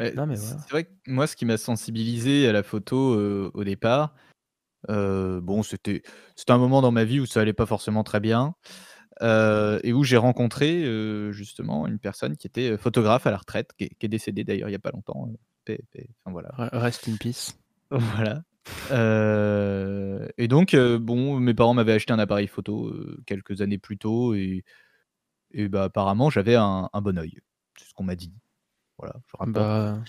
[0.00, 0.62] Ouais, Non, mais c- voilà.
[0.62, 4.14] C'est vrai que moi, ce qui m'a sensibilisé à la photo euh, au départ,
[4.88, 6.02] euh, bon, c'était
[6.34, 8.54] c'était un moment dans ma vie où ça allait pas forcément très bien
[9.20, 13.72] euh, et où j'ai rencontré euh, justement une personne qui était photographe à la retraite,
[13.76, 15.28] qui est, qui est décédée d'ailleurs il y a pas longtemps.
[15.28, 16.48] euh, paix- paix- Enfin voilà.
[16.56, 17.52] Re- Rest in peace.
[17.90, 18.42] Voilà.
[18.90, 23.78] Euh, et donc, euh, bon, mes parents m'avaient acheté un appareil photo euh, quelques années
[23.78, 24.64] plus tôt et,
[25.52, 27.38] et bah, apparemment j'avais un, un bon œil.
[27.76, 28.32] C'est ce qu'on m'a dit.
[28.98, 29.54] Voilà, je rapporte.
[29.54, 30.02] Bah,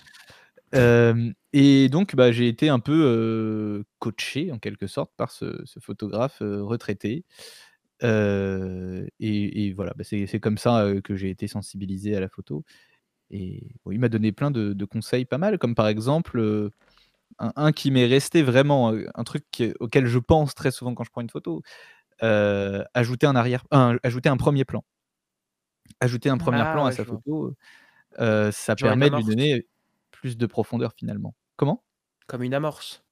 [1.54, 6.38] et donc, bah, j'ai été un peu coaché en quelque sorte par ce, ce photographe
[6.42, 7.26] retraité.
[8.02, 12.64] Et, et voilà, bah, c'est c'est comme ça que j'ai été sensibilisé à la photo.
[13.30, 16.70] Et il m'a donné plein de, de conseils pas mal, comme par exemple
[17.40, 21.12] un, un qui m'est resté vraiment, un truc auquel je pense très souvent quand je
[21.12, 21.62] prends une photo,
[22.22, 23.66] euh, ajouter un arrière,
[24.04, 24.84] ajouter un premier plan.
[26.00, 27.56] Ajouter un premier Ah, plan à sa photo,
[28.20, 29.68] euh, ça Genre permet de lui donner
[30.12, 31.36] plus de profondeur finalement.
[31.56, 31.84] Comment?
[32.28, 33.04] Comme une amorce.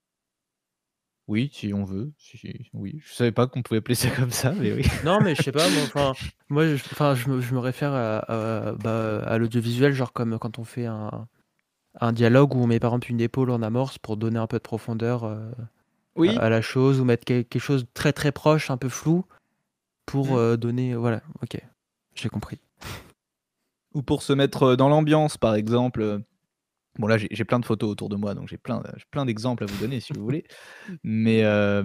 [1.27, 2.11] Oui, si on veut.
[2.17, 4.83] Si, oui, je savais pas qu'on pouvait appeler ça comme ça, mais oui.
[5.05, 6.13] Non, mais je sais pas, moi,
[6.49, 10.59] moi, je, je, me, je me réfère à, à, bah, à l'audiovisuel, genre comme quand
[10.59, 11.27] on fait un,
[11.99, 14.57] un dialogue où on met par exemple une épaule en amorce pour donner un peu
[14.57, 15.51] de profondeur euh,
[16.15, 18.77] Oui, à, à la chose, ou mettre quel- quelque chose de très très proche, un
[18.77, 19.25] peu flou,
[20.05, 20.37] pour Mm.
[20.37, 20.95] euh, donner.
[20.95, 21.59] Voilà, ok,
[22.15, 22.59] j'ai compris.
[23.93, 26.21] ou pour se mettre euh, dans l'ambiance, par exemple.
[26.99, 29.67] Bon, là, j'ai plein de photos autour de moi, donc j'ai plein, plein d'exemples à
[29.67, 30.43] vous donner si vous voulez.
[31.03, 31.83] Mais, euh,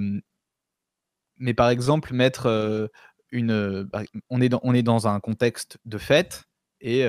[1.38, 2.90] mais par exemple, mettre
[3.30, 3.82] une.
[3.84, 6.44] bah, on, est dans, on est dans un contexte de fête
[6.80, 7.06] et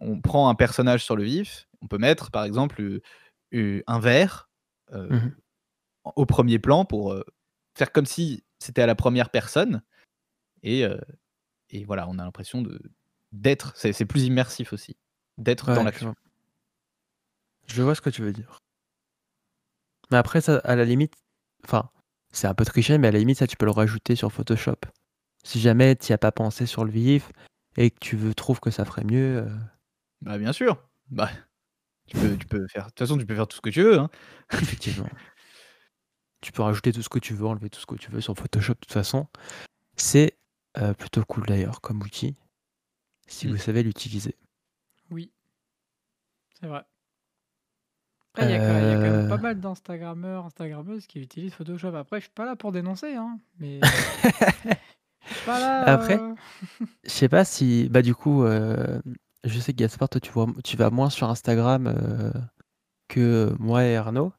[0.00, 1.66] on prend un personnage sur le vif.
[1.82, 3.00] On peut mettre, par exemple,
[3.52, 4.48] un verre
[4.92, 5.34] euh, Mhm.
[6.16, 7.24] au premier plan pour euh,
[7.76, 9.82] faire comme si c'était à la première personne.
[10.62, 10.98] Et, euh,
[11.70, 12.80] et voilà, on a l'impression de
[13.32, 13.72] d'être.
[13.76, 14.96] C'est c'est plus immersif aussi,
[15.38, 16.14] d'être Ouais, dans l'action.
[17.66, 18.58] Je vois ce que tu veux dire.
[20.10, 21.14] Mais après, ça, à la limite,
[21.64, 21.90] enfin,
[22.32, 24.76] c'est un peu triché, mais à la limite, ça, tu peux le rajouter sur Photoshop.
[25.44, 27.30] Si jamais tu n'y as pas pensé sur le vif
[27.76, 29.46] et que tu veux, trouves que ça ferait mieux,
[30.20, 30.86] Bah bien sûr.
[31.08, 31.30] Bah,
[32.10, 32.84] tu peux, tu peux faire.
[32.84, 33.98] De toute façon, tu peux faire tout ce que tu veux.
[33.98, 34.10] hein.
[34.52, 35.08] effectivement.
[36.40, 38.34] tu peux rajouter tout ce que tu veux, enlever tout ce que tu veux sur
[38.34, 39.26] Photoshop, de toute façon.
[39.96, 40.36] C'est
[40.78, 42.34] euh, plutôt cool d'ailleurs comme outil,
[43.26, 43.50] si Mm.
[43.50, 44.36] vous savez l'utiliser.
[45.10, 45.30] Oui,
[46.60, 46.84] c'est vrai.
[48.32, 49.38] Après, il y, a quand- il y a quand même pas Euh.
[49.38, 51.94] mal d'Instagrammeurs, Instagrammeuses qui utilisent Photoshop.
[51.96, 53.80] Après, je suis pas là pour dénoncer, hein, mais
[55.26, 55.82] je suis pas là.
[55.92, 56.34] Après, euh,
[57.04, 59.00] Je sais pas si, bah du coup, euh,
[59.44, 60.20] je sais que Gaspard, toi,
[60.64, 62.32] tu vas moins sur Instagram euh,
[63.08, 64.32] que moi et Arnaud.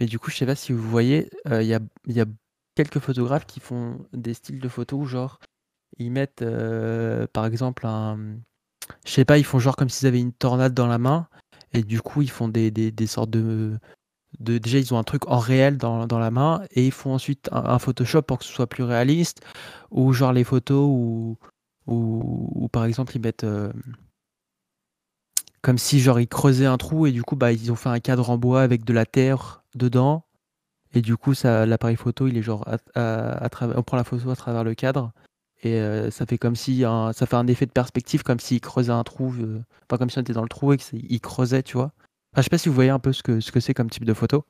[0.00, 2.26] Mais du coup, je sais pas si vous voyez, euh, il y a,
[2.74, 5.38] quelques photographes qui font des styles de photos où, genre,
[5.98, 8.38] ils mettent, euh, par exemple, un,
[9.04, 11.28] je sais pas, ils font genre comme s'ils avaient une tornade dans la main,
[11.74, 12.72] et du coup, ils font des,
[13.06, 13.78] sortes de,
[14.38, 17.78] déjà, ils ont un truc en réel dans, la main, et ils font ensuite un,
[17.78, 19.42] Photoshop pour que ce soit plus réaliste,
[19.90, 21.36] ou genre les photos où,
[21.86, 23.72] où, par exemple, ils mettent euh,
[25.62, 28.00] comme si genre ils creusaient un trou, et du coup, bah, ils ont fait un
[28.00, 30.24] cadre en bois avec de la terre dedans,
[30.94, 33.96] et du coup, ça, l'appareil photo, il est genre à, à- à travers, on prend
[33.96, 35.12] la photo à travers le cadre,
[35.62, 38.60] et euh, ça fait comme si un, ça fait un effet de perspective, comme s'il
[38.60, 41.62] creusait un trou, euh, pas comme si on était dans le trou et qu'il creusait,
[41.62, 41.92] tu vois.
[42.32, 43.88] Enfin, je sais pas si vous voyez un peu ce que ce que c'est comme
[43.90, 44.44] type de photo.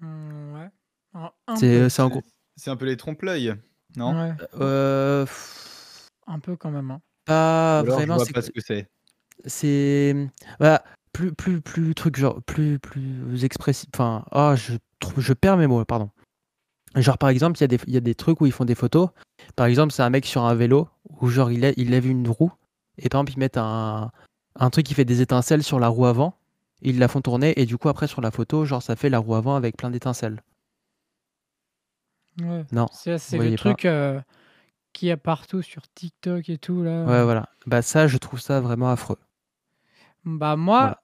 [0.00, 0.70] hmm, ouais.
[1.56, 2.20] C'est peu.
[2.56, 3.54] c'est un peu les trompe-l'œil,
[3.96, 4.18] non?
[4.18, 6.90] Ouais, Euh, pff, un peu quand même.
[6.90, 7.00] hein.
[7.24, 8.14] pas alors, je vraiment.
[8.16, 8.88] vois c'est pas ce que c'est.
[9.44, 10.14] C'est
[10.60, 10.82] bah,
[11.12, 13.88] plus plus plus truc genre plus plus expressif.
[13.94, 16.10] Enfin, ah, je trouve je perds mes mots, pardon.
[16.94, 18.64] Genre par exemple, il y a des il y a des trucs où ils font
[18.64, 19.08] des photos.
[19.54, 20.88] Par exemple, c'est un mec sur un vélo
[21.20, 22.52] où genre il, il lève une roue
[22.98, 24.10] et par exemple ils mettent un
[24.58, 26.34] un truc qui fait des étincelles sur la roue avant.
[26.82, 29.18] Ils la font tourner et du coup après sur la photo, genre ça fait la
[29.18, 30.42] roue avant avec plein d'étincelles.
[32.40, 32.64] Ouais.
[32.72, 34.20] Non, C'est le truc euh,
[34.96, 37.06] qu'il y a partout sur TikTok et tout là.
[37.06, 37.48] Ouais, voilà.
[37.66, 39.18] Bah ça, je trouve ça vraiment affreux.
[40.24, 41.00] Bah moi, Voilà.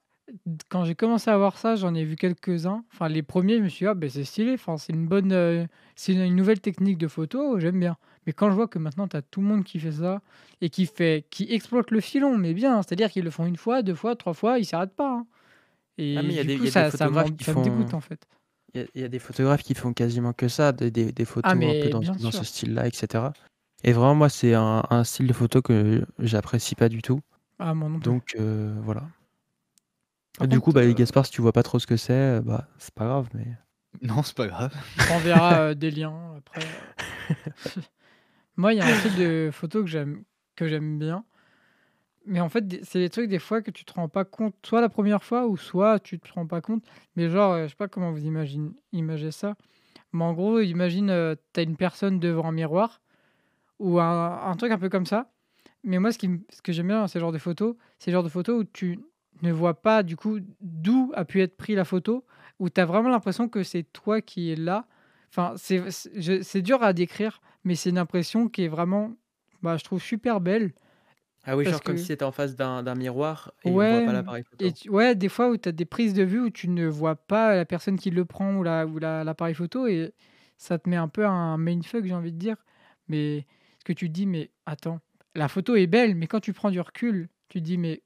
[0.69, 2.85] quand j'ai commencé à voir ça, j'en ai vu quelques-uns.
[2.93, 5.31] Enfin les premiers, je me suis dit: «Ah beh, c'est stylé, enfin c'est une bonne,
[5.33, 7.97] heu, c'est une une nouvelle technique de photo, j'aime bien».
[8.25, 10.21] Mais quand je vois que maintenant tu as tout le monde qui fait ça
[10.61, 13.81] et qui fait qui exploite le filon, mais bien, c'est-à-dire qu'ils le font 1 fois,
[13.83, 15.27] 2 fois, 3 fois, ils s'arrêtent pas, hein.
[15.99, 17.43] Et Ah mais il y a des y a ça des ça photographes m'en qui
[17.43, 18.27] ça me dégoûte font en fait.
[18.75, 21.11] il y a il y a des photographes qui font quasiment que ça, des des
[21.13, 23.33] des photos Ah un peu dans ce style-là, et cetera.
[23.83, 27.21] Et vraiment moi, c'est un un style de photo que j'apprécie pas du tout.
[27.59, 28.11] Ah moi non plus.
[28.11, 29.03] Donc heu, voilà.
[30.37, 32.41] Par Du coup, bah, heu Gaspard, si tu vois pas trop ce que c'est, heu,
[32.41, 33.45] bah, c'est pas grave, mais
[34.01, 34.73] Non, c'est pas grave.
[34.97, 36.75] On t'enverra, heu, des liens après.
[38.57, 40.23] Moi, il y a un type de photo que j'aime
[40.55, 41.25] que j'aime bien.
[42.25, 44.79] Mais en fait, c'est des trucs des fois que tu te rends pas compte, soit
[44.81, 46.83] la première fois ou soit tu te rends pas compte.
[47.15, 49.55] Mais genre, je sais pas comment vous imagine imagez ça.
[50.13, 53.02] Mais en gros, imagine, tu as une personne devant un miroir
[53.79, 55.31] ou un un truc un peu comme ça.
[55.83, 58.15] Mais moi, ce qui ce que j'aime bien dans ce genre de photos, c'est le
[58.15, 58.99] genre de photos où tu
[59.41, 62.25] ne vois pas du coup d'où a pu être pris la photo,
[62.59, 64.87] où tu as vraiment l'impression que c'est toi qui es là.
[65.29, 69.13] Enfin, c'est dur à décrire, mais c'est une impression qui est vraiment,
[69.63, 70.73] bah, je trouve super belle.
[71.45, 74.03] Ah oui, genre comme si tu étais en face d'un miroir et on voit Ouais,
[74.03, 74.65] pas l'appareil photo.
[74.65, 76.85] et tu ouais, des fois où tu as des prises de vue où tu ne
[76.87, 80.13] vois pas la personne qui le prend ou la ou la l'appareil photo et
[80.57, 82.57] ça te met un peu un mindfuck, j'ai envie de dire.
[83.07, 83.47] Mais
[83.83, 84.99] que tu te dis: «Mais attends,
[85.35, 88.01] la photo est belle», mais quand tu prends du recul, tu te dis: «Mais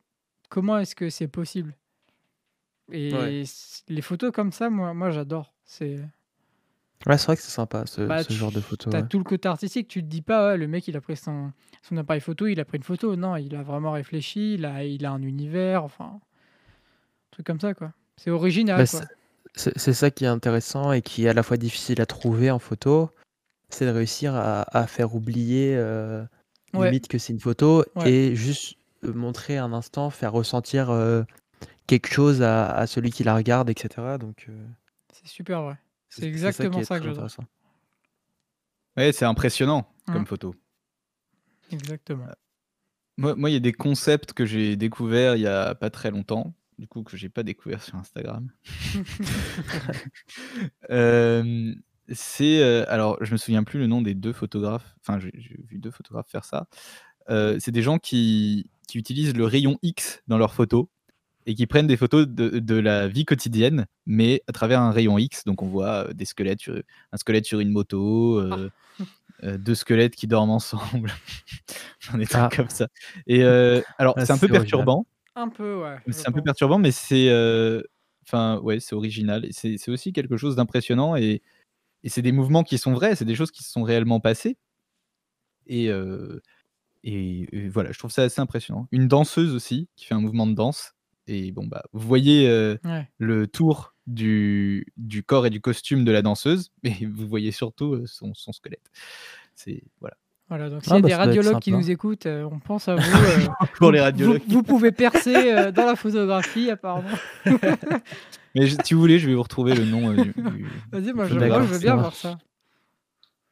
[0.49, 1.75] comment est-ce que c'est possible?»
[2.91, 3.43] Et
[3.89, 5.53] les photos comme ça, moi moi j'adore.
[5.65, 5.99] C'est
[7.05, 9.07] Ouais, c'est vrai que c'est sympa ce bah, ce genre de photo, tu as ouais.
[9.07, 9.87] tout le côté artistique.
[9.87, 11.51] Tu te dis pas: «Ouais, le mec, il a pris son
[11.83, 13.15] son appareil photo, il a pris une photo».
[13.15, 16.19] Non, il a vraiment réfléchi, il a il a un univers, enfin,
[17.31, 17.93] truc comme ça, quoi.
[18.17, 19.01] C'est Bah, original, quoi.
[19.55, 22.51] c'est c'est ça qui est intéressant et qui est à la fois difficile à trouver
[22.51, 23.09] en photo,
[23.69, 25.77] c'est de réussir à à faire oublier,
[26.73, 26.87] Ouais.
[26.91, 28.11] limite que c'est une photo Ouais.
[28.11, 30.91] et juste, montrer un instant, faire ressentir,
[31.87, 34.17] quelque chose à à celui qui la regarde, et cetera.
[34.17, 34.47] Donc
[35.13, 35.77] C'est super vrai.
[36.09, 37.27] c'est ça exactement est ça que j'adore.
[38.97, 40.13] Ouais, c'est impressionnant Mmh.
[40.13, 40.55] comme photo.
[41.71, 42.25] Exactement.
[43.17, 46.11] Moi moi, il y a des concepts que j'ai découverts il y a pas très
[46.11, 48.49] longtemps, du coup, que j'ai pas découvert sur Instagram.
[50.89, 55.31] Hem, c'est, heu, alors je me souviens plus le nom des 2 photographes, enfin j'ai
[55.69, 56.67] vu 2 photographes faire ça.
[57.29, 60.87] Heu, c'est des gens qui qui utilisent le rayon X dans leurs photos
[61.47, 65.17] et qui prennent des photos de de la vie quotidienne, mais à travers un rayon
[65.19, 65.45] X.
[65.45, 66.81] Donc on voit, heu, des squelettes sur
[67.13, 68.71] un squelette sur une moto, heu
[69.43, 71.11] heu, 2 squelettes qui dorment ensemble,
[72.15, 72.57] des trucs Ah.
[72.57, 72.87] comme ça
[73.27, 73.43] et
[73.99, 74.89] alors Ah, c'est un peu original.
[74.89, 75.05] perturbant.
[75.35, 77.29] Un peu, ouais, C'est un peu perturbant, mais c'est,
[78.25, 81.41] enfin, ouais, c'est original et c'est aussi quelque chose d'impressionnant et
[82.03, 84.57] et c'est des mouvements qui sont vrais, c'est des choses qui se sont réellement passées
[85.67, 86.41] et heu
[87.03, 88.87] et et voilà, je trouve ça assez impressionnant.
[88.91, 90.93] Une danseuse aussi qui fait un mouvement de danse
[91.27, 92.47] et bon, bah, vous voyez,
[92.85, 93.09] Ouais.
[93.19, 97.95] le tour du du corps et du costume de la danseuse, mais vous voyez surtout,
[97.95, 98.89] heu, son son squelette.
[99.55, 100.17] C'est voilà.
[100.49, 102.95] Voilà, donc s'il y Ah a bah, des radiologues qui nous écoutent, on pense à
[102.97, 104.41] vous, heu, Pour vous les radiologues.
[104.47, 107.11] vous pouvez percer, dans la photographie apparemment.
[108.57, 111.27] Mais je si vous voulez, je vais vous retrouver le nom, du du Vas-y, moi
[111.27, 112.37] je moi veux bien voir ça.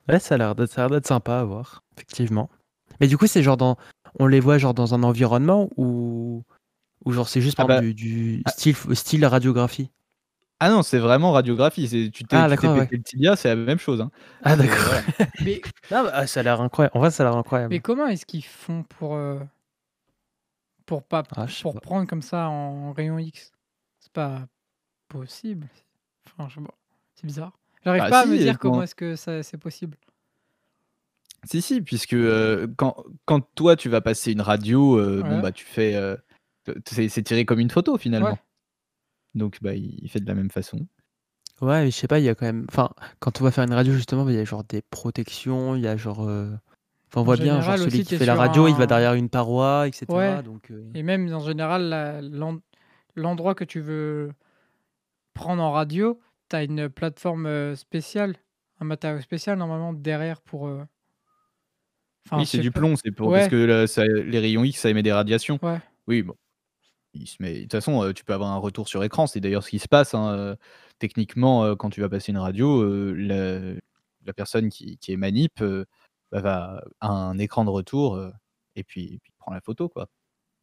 [0.08, 2.50] Ouais, ça a l'air d'être ça a l'air d'être sympa à voir, effectivement.
[3.00, 3.78] Mais du coup, c'est genre dans
[4.20, 6.44] on les voit genre dans un environnement ou
[7.06, 9.92] ou genre c'est juste Ah par bah du du ah style style radiographie?
[10.60, 12.88] Ah non, c'est vraiment radiographie, c'est tu t'es Ah tu t'es d'accord, ouais.
[12.88, 14.10] pété le tibia, c'est la même chose, hein.
[14.44, 14.84] Ah C'est d'accord.
[14.84, 15.04] voilà.
[15.40, 16.98] Mais Non, bah, ça a l'air incroyable.
[16.98, 17.38] En vrai, ça a l'air
[17.70, 17.80] mais incroyable.
[17.80, 19.40] comment est-ce qu'ils font pour, heu
[20.86, 21.80] pour pas Ah, pour pas.
[21.80, 23.52] prendre comme ça en rayon X?
[24.00, 24.48] C'est pas
[25.08, 25.68] possible.
[26.38, 26.48] Pas,
[27.16, 27.54] c'est bizarre.
[27.84, 29.98] J'arrive Bah pas à me dire comment quand est-ce que ça c'est possible.
[31.44, 35.52] Si, si, puisque, heu, quand quand toi tu vas passer une radio, heu, bon bah,
[35.52, 35.94] tu fais,
[36.86, 38.00] c'est tiré comme une photo Ouais.
[38.00, 38.40] finalement.
[39.36, 40.88] Donc bah, il fait de la même façon.
[41.62, 42.90] Ouais, mais je sais pas, il y a quand même enfin,
[43.20, 45.88] quand on va faire une radio justement, il y a genre des protections, il y
[45.88, 46.60] a genre, enfin
[47.16, 49.14] on En voit bien genre général celui aussi, qui fait la radio, il va derrière
[49.14, 52.30] une paroi, et cetera, ouais donc et même en général
[53.16, 54.32] l'endroit que tu veux
[55.36, 56.20] prendre en radio,
[56.50, 58.38] tu as une plateforme, heu, spéciale,
[58.80, 60.70] un matériau spécial normalement derrière pour,
[62.26, 62.72] enfin, Oui, c'est du pas.
[62.72, 65.60] plomb, c'est pour parce que ça les rayons X, ça émet des radiations.
[65.62, 65.80] Ouais.
[66.08, 66.36] Oui, bon,
[67.14, 69.40] il se met de toute façon, heu, tu peux avoir un retour sur écran, c'est
[69.42, 70.58] d'ailleurs ce qui se passe, hein,
[71.00, 72.84] techniquement, quand tu vas passer une radio,
[73.16, 75.64] la personne qui qui est manip,
[76.32, 78.22] bah, va a un écran de retour,
[78.76, 80.10] et puis puis prend la photo, quoi.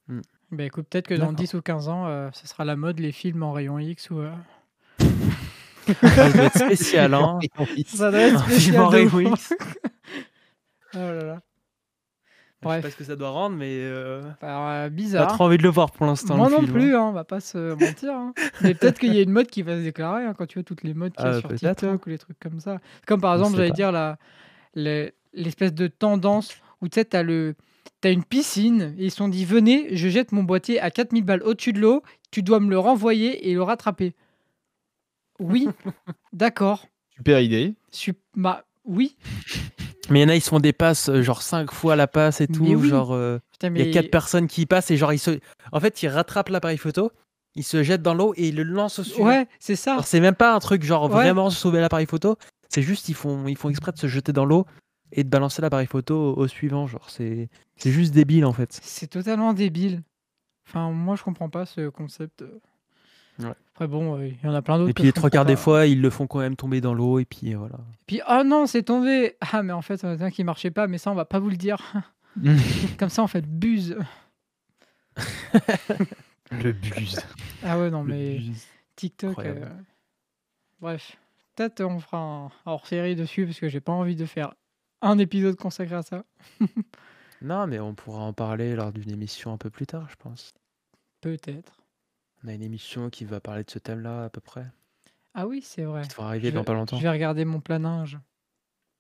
[0.09, 0.21] Mmh.
[0.51, 1.33] Beh, écoute, peut-être que dans D'accord.
[1.33, 4.21] 10 ou 15 ans, ce sera la mode les films en rayon X ou,
[6.01, 7.39] Ça doit être spécial, hein.
[7.87, 8.99] Ça doit être Un film spécial en de.
[10.95, 11.41] Oh là là.
[12.65, 15.33] Je sais pas ce que ça doit rendre, mais euh, Bah, euh, pas bizarre.
[15.33, 16.37] trop envie de le voir pour l'instant.
[16.37, 16.73] Moi le non film, hein.
[16.79, 18.13] plus, hein, on va pas se mentir.
[18.13, 18.33] hein.
[18.61, 20.63] Mais peut-être qu'il y a une mode qui va se déclarer hein, quand tu vois
[20.65, 21.99] toutes les modes qu'il y a Ah, sur TikTok hein.
[22.07, 22.79] ou les trucs comme ça.
[23.07, 23.75] Comme par exemple, j'allais pas.
[23.75, 24.17] dire la,
[25.35, 27.55] l'espèce de tendance où tu sais, t'as le.
[28.01, 31.25] T'as une piscine et ils se sont dit venez, je jette mon boîtier à 4000
[31.25, 32.03] balles au-dessus de l'eau,
[32.33, 34.15] tu dois me le renvoyer et le rattraper.
[35.43, 35.69] Oui,
[36.33, 36.87] d'accord.
[37.15, 37.75] Super idée.
[37.91, 39.17] Sup- Bah oui.
[40.11, 42.07] Mais il y en a, ils se font des passes, euh, genre 5 fois la
[42.07, 42.65] passe et tout.
[42.65, 42.89] Mais oui.
[42.89, 45.39] Genre, euh, il y a mais 4 personnes qui passent et genre, ils se...
[45.71, 47.13] en fait, ils rattrapent l'appareil photo,
[47.55, 49.29] ils se jettent dans l'eau et ils le lancent au suivant.
[49.29, 49.93] Ouais, c'est ça.
[49.93, 51.09] Alors, c'est même pas un truc genre Ouais.
[51.11, 52.37] vraiment sauver l'appareil photo,
[52.69, 54.67] c'est juste ils font, ils font exprès de se jeter dans l'eau
[55.13, 56.87] et de balancer l'appareil photo au, au suivant.
[56.87, 58.81] Genre, c'est c'est juste débile en fait.
[58.83, 60.03] C'est totalement débile.
[60.69, 62.45] Enfin, moi, je comprends pas ce concept.
[63.47, 63.55] Ouais.
[63.75, 64.91] Après, bon, euh, il y en a plein d'autres.
[64.91, 67.19] Et puis les trois quarts des fois, ils le font quand même tomber dans l'eau
[67.19, 67.77] et puis euh, voilà.
[68.07, 69.37] Puis, oh non, c'est tombé.
[69.41, 71.39] Ah, mais en fait, on a un qui marchait pas, mais ça, on va pas
[71.39, 71.79] vous le dire.
[72.99, 73.97] Comme ça, on fait buse.
[76.51, 77.21] Le buse.
[77.65, 78.67] Ah ouais, non, Le mais buzz.
[78.97, 79.39] TikTok.
[79.39, 79.65] euh,
[80.81, 81.17] Bref,
[81.55, 84.53] peut-être on fera un hors série dessus parce que j'ai pas envie de faire
[85.01, 86.25] un épisode consacré à ça.
[87.45, 90.55] Non, mais on pourra en parler lors d'une émission un peu plus tard, je pense.
[91.21, 91.82] Peut-être.
[92.45, 94.67] On a une émission qui va parler de ce thème-là à peu près.
[95.35, 96.03] Ah oui, c'est vrai.
[96.03, 96.97] Qui devrait arriver Je dans vais- pas longtemps.
[96.99, 98.19] Je vais regarder mon planage.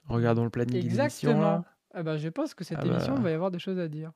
[0.08, 0.76] Regardons le planning.
[0.84, 1.40] Exactement.
[1.40, 1.64] là.
[1.94, 3.20] Ah bah, je pense que cette Ah émission, bah.
[3.22, 4.12] va y avoir des choses à dire.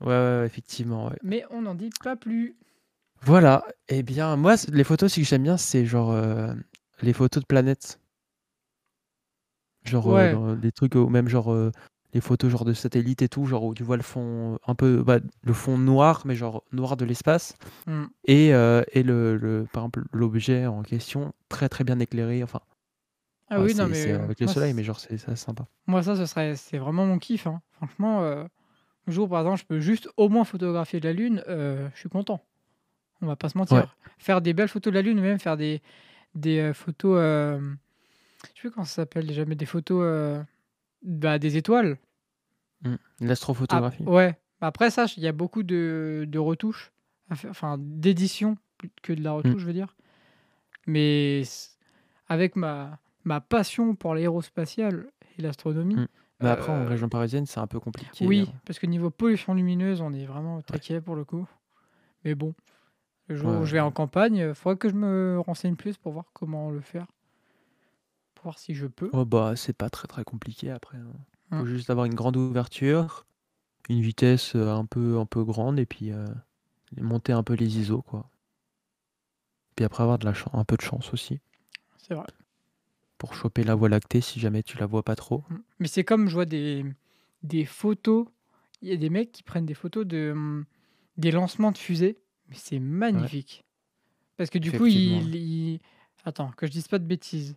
[0.00, 1.08] Ouais, ouais, ouais, effectivement.
[1.08, 1.16] ouais.
[1.22, 2.56] Mais on n'en dit pas plus.
[3.22, 3.64] Voilà.
[3.88, 6.54] Eh bien, moi, les photos, ce que j'aime bien, c'est genre euh,
[7.02, 8.00] les photos de planètes.
[9.84, 10.56] Genre euh, Ouais.
[10.56, 11.70] des trucs, ou même genre euh,
[12.12, 15.02] les photos genre de satellites et tout, genre où tu vois le fond un peu,
[15.02, 17.54] bah, le fond noir, mais genre noir de l'espace.
[17.86, 18.04] Hmm.
[18.24, 22.42] Et, euh, et le, le- par exemple, l'objet en question, très très bien éclairé.
[22.42, 22.60] Enfin,
[23.48, 25.66] Ah ouais, oui, non, mais euh, avec le moi, soleil, mais genre c'est ça sympa.
[25.86, 27.46] Moi, ça, ce serait, c'est vraiment mon kiff.
[27.46, 27.60] hein.
[27.72, 28.44] Franchement, euh,
[29.06, 32.00] un jour, par exemple, je peux juste au moins photographier de la Lune, euh, je
[32.00, 32.40] suis content.
[33.22, 33.76] On va pas se mentir.
[33.76, 33.84] Ouais.
[34.18, 35.82] Faire des belles photos de la Lune, même faire des,
[36.34, 37.16] des euh, photos.
[37.18, 37.58] euh,
[38.42, 40.42] je sais plus comment ça s'appelle déjà, mais des photos euh,
[41.02, 41.98] bah, des étoiles.
[42.84, 42.90] Ah,
[43.20, 44.02] L'astrophotographie.
[44.04, 44.38] ouais.
[44.62, 46.92] Après, ça, il y a beaucoup de, de retouches,
[47.30, 49.94] enfin, d'édition plus que de la retouche, je veux dire.
[50.86, 51.42] Mais
[52.28, 55.06] avec ma, ma passion pour l'aérospatiale
[55.38, 55.96] et l'astronomie.
[55.96, 56.08] Mm.
[56.42, 58.26] Mais après, en euh, région parisienne, c'est un peu compliqué.
[58.26, 61.46] Oui, parce que niveau pollution lumineuse, on est vraiment au taquet pour le coup.
[62.24, 62.54] Mais bon,
[63.28, 63.66] le jour où Ouais.
[63.66, 66.80] je vais en campagne, il faudrait que je me renseigne plus pour voir comment le
[66.80, 67.06] faire.
[68.40, 69.10] Pour voir si je peux.
[69.12, 70.96] Oh, bah, c'est pas très très compliqué après.
[70.96, 71.12] hein.
[71.50, 71.66] Faut Hum.
[71.66, 73.26] juste avoir une grande ouverture,
[73.90, 76.24] une vitesse euh, un peu, un peu grande et puis euh,
[76.96, 78.30] monter un peu les ISO quoi.
[79.76, 81.38] Puis après avoir de la chan- un peu de chance aussi
[81.98, 82.26] C'est vrai.
[83.18, 85.44] pour choper la voie lactée si jamais tu la vois pas trop.
[85.50, 85.56] Mm.
[85.80, 86.86] Mais c'est comme je vois des,
[87.42, 88.26] des photos.
[88.80, 90.64] Il y a des mecs qui prennent des photos de, hum,
[91.18, 92.16] des lancements de fusées.
[92.48, 93.66] Mais c'est magnifique.
[94.38, 95.80] Parce que du coup, Effectivement, ils, ils-
[96.24, 97.56] Attends, que je dise pas de bêtises.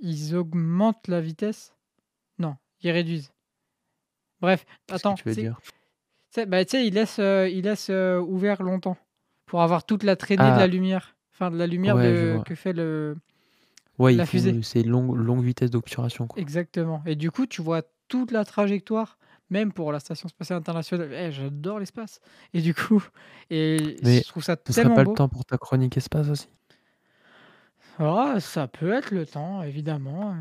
[0.00, 1.74] Ils augmentent la vitesse?
[2.38, 3.32] Non, ils réduisent.
[4.40, 5.14] Bref, attends.
[5.14, 5.58] que tu veux dire?
[6.48, 8.96] bah, tu sais, il laisse, euh, il laisse euh, ouvert longtemps
[9.46, 10.58] pour avoir toute la traînée de Ah.
[10.58, 11.16] la lumière.
[11.34, 13.16] Enfin, de la lumière Ouais, de- que fait le.
[13.98, 14.62] Ouais, la ils font- fusée.
[14.62, 16.40] c'est longue, longue vitesse d'obturation quoi.
[16.40, 17.02] Exactement.
[17.04, 19.18] Et du coup, tu vois toute la trajectoire,
[19.50, 21.12] même pour la Station Spatiale Internationale.
[21.12, 22.20] Eh, J'adore l'espace.
[22.54, 23.02] Et du coup,
[23.50, 25.10] et Mais je trouve ça Ce serait tellement pas beau.
[25.10, 26.48] le temps pour ta chronique espace aussi?
[27.98, 30.34] Ah, ça peut être le temps, évidemment.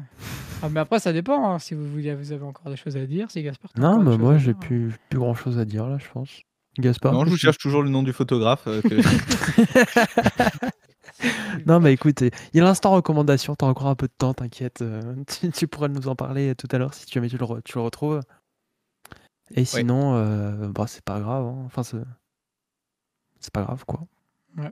[0.62, 1.50] Ah, mais après, ça dépend.
[1.52, 1.60] hein.
[1.60, 3.72] Si vous, voulez- vous avez encore des choses à dire, si Gaspard.
[3.74, 5.66] t'as Non, encore des mais choses moi à j'ai dire, plus, plus grand chose à
[5.66, 6.42] dire là, je pense.
[6.78, 8.64] Gaspard non, je vous qu'est-ce que- cherche toujours le nom du photographe.
[8.68, 8.90] euh, que-
[11.66, 14.82] Non, mais écoute, il y a l'instant recommandation, t'as encore un peu de temps, t'inquiète.
[14.82, 15.02] euh,
[15.42, 17.74] tu, tu pourras nous en parler tout à l'heure si jamais tu le, re- tu
[17.78, 18.22] le retrouves.
[19.56, 21.46] Et sinon, euh, bah, c'est pas grave.
[21.46, 21.64] hein.
[21.66, 21.98] Enfin, c'est
[23.42, 24.06] c'est pas grave, quoi.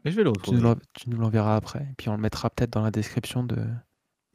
[0.03, 0.75] Mais je vais le Tu retrouver.
[0.93, 1.79] tu nous l'enverras après.
[1.79, 3.57] Et puis on le mettra peut-être dans la description de,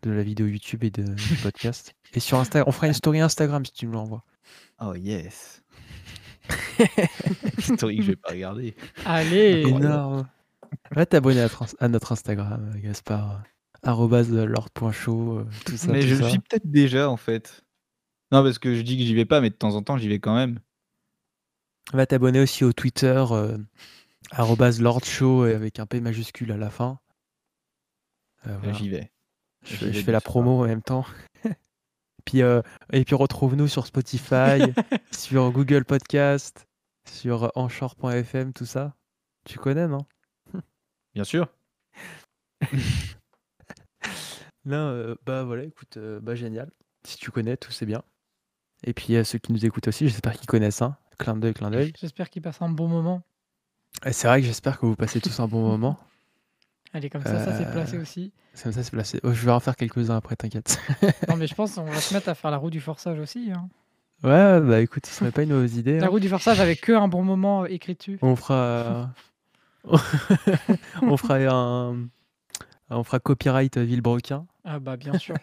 [0.02, 1.94] de la vidéo YouTube et de, du podcast.
[2.14, 4.24] Et sur Instagram, on fera une story Instagram si tu nous l'envoies.
[4.80, 5.62] Oh yes.
[7.58, 8.74] Story que je vais pas regarder.
[9.06, 9.62] Allez.
[9.66, 10.28] Énorme.
[10.90, 11.46] Va t'abonner
[11.78, 13.42] à, notre Instagram, Gaspard.
[13.82, 15.92] arrobase lord.show, euh, tout ça.
[15.92, 16.22] mais tout je ça.
[16.24, 17.64] le suis peut-être déjà en fait.
[18.30, 20.08] Non, parce que je dis que j'y vais pas, mais de temps en temps, j'y
[20.08, 20.58] vais quand même.
[21.92, 23.58] Va t'abonner aussi au Twitter, euh,
[24.38, 26.98] lordshow euh, avec un P majuscule à la fin.
[28.46, 28.72] Euh, voilà.
[28.74, 29.10] J'y vais.
[29.64, 31.04] Je, fais- vais je de fais la promo en même temps.
[32.24, 32.62] puis, euh,
[32.92, 34.60] et puis retrouve-nous sur Spotify,
[35.12, 36.66] sur Google Podcast,
[37.08, 38.94] sur anchor.fm, tout ça.
[39.44, 40.06] Tu connais, non?
[41.14, 41.48] Bien sûr.
[44.64, 46.70] Non, euh, bah voilà, écoute, euh, bah génial.
[47.04, 48.02] Si tu connais, tout c'est bien.
[48.84, 50.82] Et puis euh, ceux qui nous écoutent aussi, j'espère qu'ils connaissent.
[50.82, 50.96] Hein.
[51.18, 51.92] Clin d'œil, clin d'œil.
[51.98, 53.22] J'espère qu'ils passent un bon moment.
[54.10, 55.98] C'est vrai que j'espère que vous passez tous un bon moment.
[56.94, 58.32] Allez, comme ça, ça c'est Euh, placé aussi.
[58.62, 59.18] Comme ça, c'est placé.
[59.22, 60.78] Oh, je vais en faire quelques-uns après, t'inquiète.
[61.28, 63.50] Non, mais je pense qu'on va se mettre à faire la roue du forçage aussi.
[63.54, 63.68] hein.
[64.24, 65.98] ouais, bah écoute, ce serait pas une mauvaise idée.
[65.98, 66.08] La hein.
[66.10, 68.18] roue du forçage avec que un bon moment écrit dessus.
[68.22, 69.10] On fera.
[71.02, 72.08] on fera un.
[72.90, 74.46] On fera copyright euh, Villebrequin.
[74.64, 75.34] Ah bah bien sûr.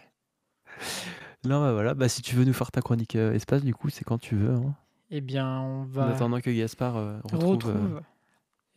[1.44, 1.94] Non, bah voilà.
[1.94, 4.36] Bah, si tu veux nous faire ta chronique euh, espace, du coup, c'est quand tu
[4.36, 4.54] veux.
[4.54, 4.74] hein.
[5.10, 7.96] eh bien, on En va attendant que Gaspard euh, retrouve, retrouve.
[7.96, 8.00] euh,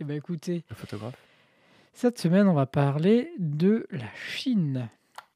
[0.03, 1.15] Eh ben écoutez, le photographe.
[1.93, 4.89] cette semaine, on va parler de la Chine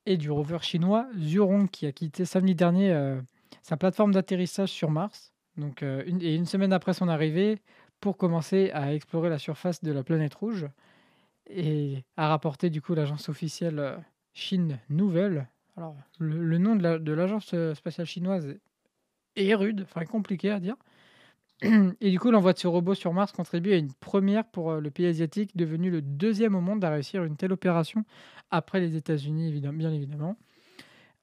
[0.05, 3.21] et du rover chinois Zhurong qui a quitté samedi dernier euh,
[3.61, 5.31] sa plateforme d'atterrissage sur Mars.
[5.55, 7.61] Donc, euh, une, et une semaine après son arrivée,
[8.01, 10.65] pour commencer à explorer la surface de la planète rouge
[11.49, 13.95] et a rapporté du coup l'agence officielle euh,
[14.33, 15.47] Chine Nouvelle.
[15.77, 18.53] Alors, le, le nom de la- de l'agence spatiale chinoise
[19.37, 20.75] est rude, enfin compliqué à dire.
[22.01, 24.79] Et du coup, l'envoi de ce robot sur Mars contribue à une première pour euh,
[24.79, 28.03] le pays asiatique, devenu le deuxième au monde à réussir une telle opération,
[28.51, 30.37] après les États-Unis, bien évidemment.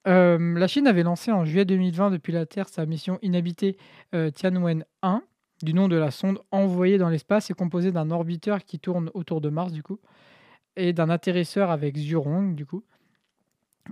[0.06, 3.78] Euh, la Chine avait lancé en juillet 2020 depuis la Terre sa mission inhabitée
[4.14, 5.22] euh, Tianwen 1,
[5.62, 9.40] du nom de la sonde envoyée dans l'espace et composée d'un orbiteur qui tourne autour
[9.40, 10.00] de Mars, du coup,
[10.76, 12.84] et d'un atterrisseur avec Zhurong, du coup,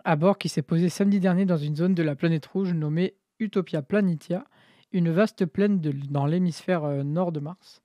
[0.04, 3.14] à bord qui s'est posé samedi dernier dans une zone de la planète rouge nommée
[3.38, 4.44] Utopia Planitia,
[4.92, 7.82] une vaste plaine de- dans l'hémisphère euh, nord de Mars.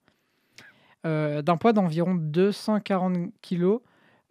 [1.05, 3.77] Euh, D'un poids d'environ 240 kg,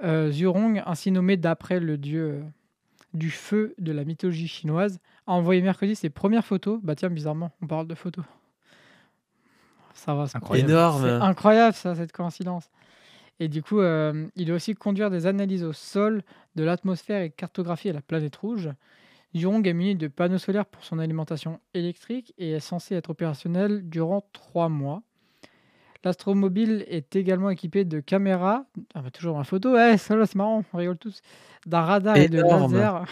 [0.03, 2.43] euh, Zhurong, ainsi nommé d'après le dieu euh,
[3.15, 6.81] du feu de la mythologie chinoise, a envoyé mercredi ses premières photos.
[6.83, 8.25] Bah tiens, bizarrement, on parle de photos.
[9.95, 10.71] Ça va, c'est Incroyable.
[10.71, 11.03] Énorme.
[11.03, 12.69] c'est incroyable ça, cette coïncidence.
[13.41, 16.23] Et du coup, euh, il doit aussi conduire des analyses au sol
[16.55, 18.71] de l'atmosphère et cartographier la planète rouge.
[19.35, 23.89] Zhurong est muni de panneaux solaires pour son alimentation électrique et est censé être opérationnel
[23.89, 25.03] durant trois mois.
[26.05, 28.65] L'astromobile est également équipé de caméras,
[28.95, 31.21] ah bah, toujours la photo, là, c'est marrant, on rigole tous,
[31.67, 33.05] d'un radar et de lasers.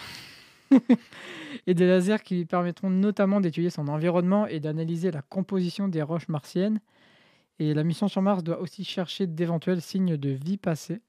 [1.67, 6.03] et des lasers qui lui permettront notamment d'étudier son environnement et d'analyser la composition des
[6.03, 6.81] roches martiennes.
[7.59, 11.01] Et la mission sur Mars doit aussi chercher d'éventuels signes de vie passée.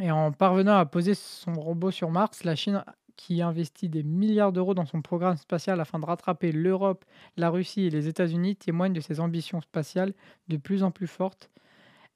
[0.00, 2.84] Et en parvenant à poser son robot sur Mars, la Chine,
[3.16, 7.04] qui investit des milliards d'euros dans son programme spatial afin de rattraper l'Europe,
[7.36, 10.12] la Russie et les États-Unis, témoigne de ses ambitions spatiales
[10.48, 11.50] de plus en plus fortes.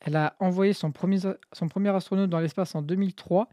[0.01, 1.19] Elle a envoyé son premier,
[1.53, 3.49] son premier astronaute dans l'espace en 2003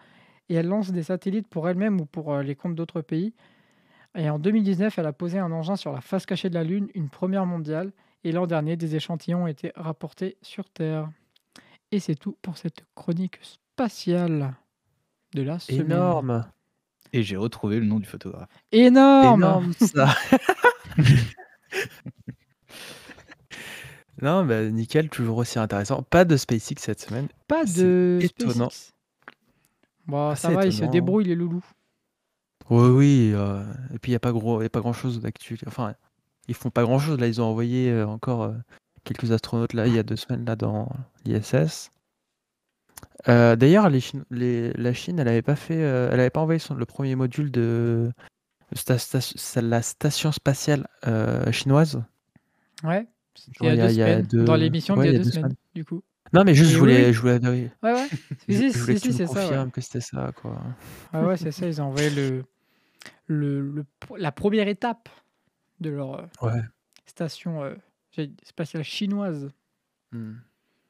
[0.49, 3.33] et elle lance des satellites pour elle-même ou pour euh, les comptes d'autres pays.
[4.15, 6.87] Et en 2019, elle a posé un engin sur la face cachée de la Lune,
[6.93, 7.91] une première mondiale.
[8.23, 11.09] Et l'an dernier, des échantillons ont été rapportés sur Terre.
[11.91, 14.55] Et c'est tout pour cette chronique spatiale
[15.33, 15.81] de la semaine.
[15.81, 16.45] Énorme.
[17.13, 18.49] Et j'ai retrouvé le nom du photographe.
[18.71, 20.13] Énorme, Énorme ça.
[24.21, 26.03] non, bah nickel, toujours aussi intéressant.
[26.03, 27.27] Pas de SpaceX cette semaine.
[27.47, 28.69] Pas de étonnant.
[28.69, 28.91] SpaceX.
[30.07, 30.91] Bon, ça Assez va, ils se étonnant.
[30.91, 31.65] débrouillent les loulous.
[32.69, 33.31] Oui, oui.
[33.35, 35.57] euh, et puis il n'y a pas gros, y a pas grand chose d'actu.
[35.67, 35.95] Enfin,
[36.47, 37.19] ils font pas grand chose.
[37.19, 38.53] Là, ils ont envoyé euh, encore euh,
[39.03, 40.89] quelques astronautes là il y a deux semaines là dans
[41.25, 41.91] l'ISS.
[43.27, 46.41] Euh, D'ailleurs, les Chine- les- la Chine, elle avait pas fait, euh, elle avait pas
[46.41, 48.11] envoyé son- le premier module de
[48.75, 52.01] sta- sta- sta- la station spatiale euh, chinoise.
[52.83, 53.07] Ouais.
[53.33, 54.27] C'était Genre, il y a deux semaines.
[54.27, 55.55] deux- Dans l'émission ouais, d'il y il a deux semaines, semaines.
[55.73, 56.03] du coup.
[56.33, 57.13] Non, mais juste, Et je oui, voulais, oui.
[57.13, 58.07] je voulais, ouais, Ouais, ouais.
[58.47, 59.39] je, Si, je voulais si, que tu si, me c'est ça.
[59.39, 59.45] ouais.
[59.47, 60.61] confirmes que c'était ça, quoi.
[61.13, 61.67] Ah ouais, c'est ça.
[61.67, 62.43] Ils ont envoyé le,
[63.27, 63.85] le, le-
[64.17, 65.09] la première étape
[65.79, 66.61] de leur Ouais.
[67.05, 67.61] station
[68.43, 69.49] spatiale chinoise.
[70.11, 70.33] Hmm.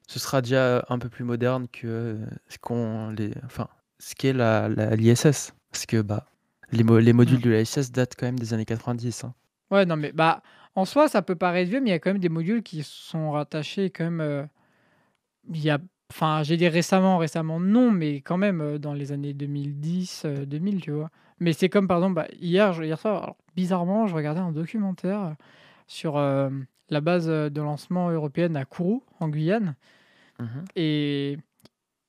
[0.07, 3.67] Ce sera déjà un peu plus moderne que ce qu'on les, enfin,
[3.99, 6.25] ce qu'est la, la- l'ISS, parce que bah
[6.71, 7.41] les, mo- les modules Mm.
[7.41, 9.23] de l'ISS datent quand même des années 90.
[9.23, 9.33] hein.
[9.71, 10.41] Ouais, non, mais bah,
[10.75, 12.83] en soi, ça peut paraître vieux, mais il y a quand même des modules qui
[12.83, 14.21] sont rattachés quand même.
[14.21, 14.43] euh,
[15.49, 15.79] il y a,
[16.11, 20.45] enfin, j'ai dit récemment, récemment, non, mais quand même euh, dans les années 2010, euh,
[20.45, 21.09] 2000, tu vois.
[21.39, 25.35] Mais c'est comme par exemple, bah, hier, hier soir, alors, bizarrement, je regardais un documentaire
[25.87, 26.49] sur euh,
[26.89, 29.75] la base euh, de lancement européenne à Kourou, en Guyane.
[30.39, 30.65] Mhm.
[30.75, 31.37] Et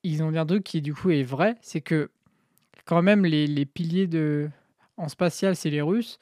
[0.02, 2.10] ils ont dit un truc qui, du coup, est vrai c'est que
[2.84, 4.48] quand même, les, les piliers de...
[4.96, 6.18] en spatial, c'est les Russes.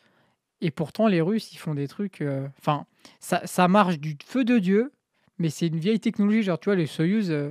[0.60, 2.22] Et pourtant, les Russes, ils font des trucs.
[2.22, 2.86] euh, Enfin,
[3.20, 4.92] ça, ça marche du feu de Dieu,
[5.38, 6.42] mais c'est une vieille technologie.
[6.42, 7.50] Genre, tu vois, les Soyuz, euh,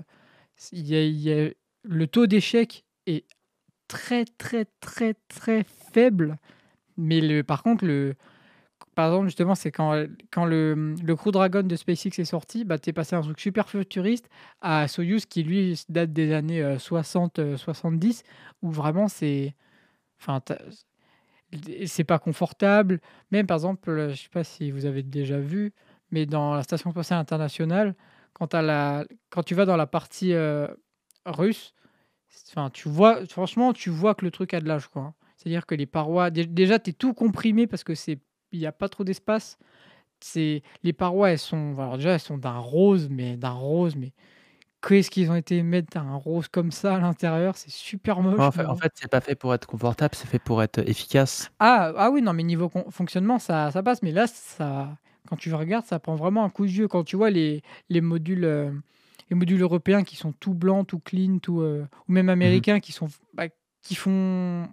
[0.73, 1.51] a- y a-
[1.83, 3.25] le taux d'échec est
[3.87, 6.39] très, très, très, très faible.
[6.97, 8.15] Mais le, par contre, le,
[8.95, 9.93] par exemple, justement, c'est quand,
[10.45, 13.69] le, le Crew Dragon de SpaceX est sorti, bah, tu es passé un truc super
[13.69, 14.29] futuriste
[14.61, 18.23] à Soyuz qui, lui, date des années 60-70,
[18.61, 19.55] où vraiment c'est.
[20.19, 20.41] Enfin,
[21.85, 22.99] c'est pas confortable.
[23.31, 25.73] Même par exemple, euh, je sais pas si vous avez déjà vu,
[26.11, 27.95] mais dans la station spatiale internationale,
[28.33, 28.47] quand,
[29.45, 30.67] tu vas dans la partie euh,
[31.25, 31.73] russe,
[32.49, 35.13] enfin, tu vois, franchement, tu vois que le truc a de l'âge, quoi.
[35.37, 38.19] C'est-à-dire que les parois, dé- déjà, tu es tout comprimé parce que c'est,
[38.53, 39.57] il n'y a pas trop d'espace.
[40.21, 44.13] C'est, les parois, elles sont, alors déjà, elles sont d'un rose, mais d'un rose, mais
[44.81, 48.39] qu'est-ce qu'ils ont été mettre un rose comme ça à l'intérieur, c'est super moche.
[48.39, 51.51] En fait, en fait, c'est pas fait pour être confortable, c'est fait pour être efficace.
[51.59, 54.01] Ah, ah oui, non, mais niveau fonctionnement, ça, ça passe.
[54.01, 54.97] Mais là, ça,
[55.27, 56.87] quand tu regardes, ça prend vraiment un coup de vieux.
[56.87, 58.71] Quand tu vois les, les modules, euh,
[59.29, 62.91] les modules européens qui sont tout blancs, tout clean, tout, euh, ou même américains qui
[62.91, 63.47] sont, bah,
[63.81, 64.67] qui font,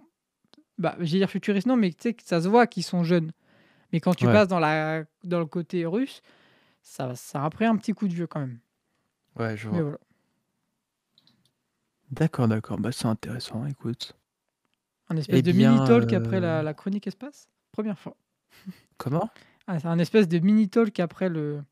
[0.77, 3.31] bah, j'ai dire futuriste, non, mais tu sais que ça se voit qu'ils sont jeunes.
[3.93, 4.33] Mais quand tu Ouais.
[4.33, 6.21] passes dans la, dans le côté russe,
[6.83, 8.59] ça, ça a pris un petit coup de vieux quand même.
[9.35, 9.81] Ouais, je vois.
[9.81, 9.97] voilà.
[12.11, 12.77] D'accord, d'accord.
[12.77, 14.15] Bah, c'est intéressant, écoute.
[15.09, 17.47] Un espèce Eh de bien, mini talk après euh, la, la chronique espace?
[17.71, 18.15] Première fois.
[18.97, 19.29] Comment?
[19.67, 21.63] Ah, c'est un espèce de mini talk après le.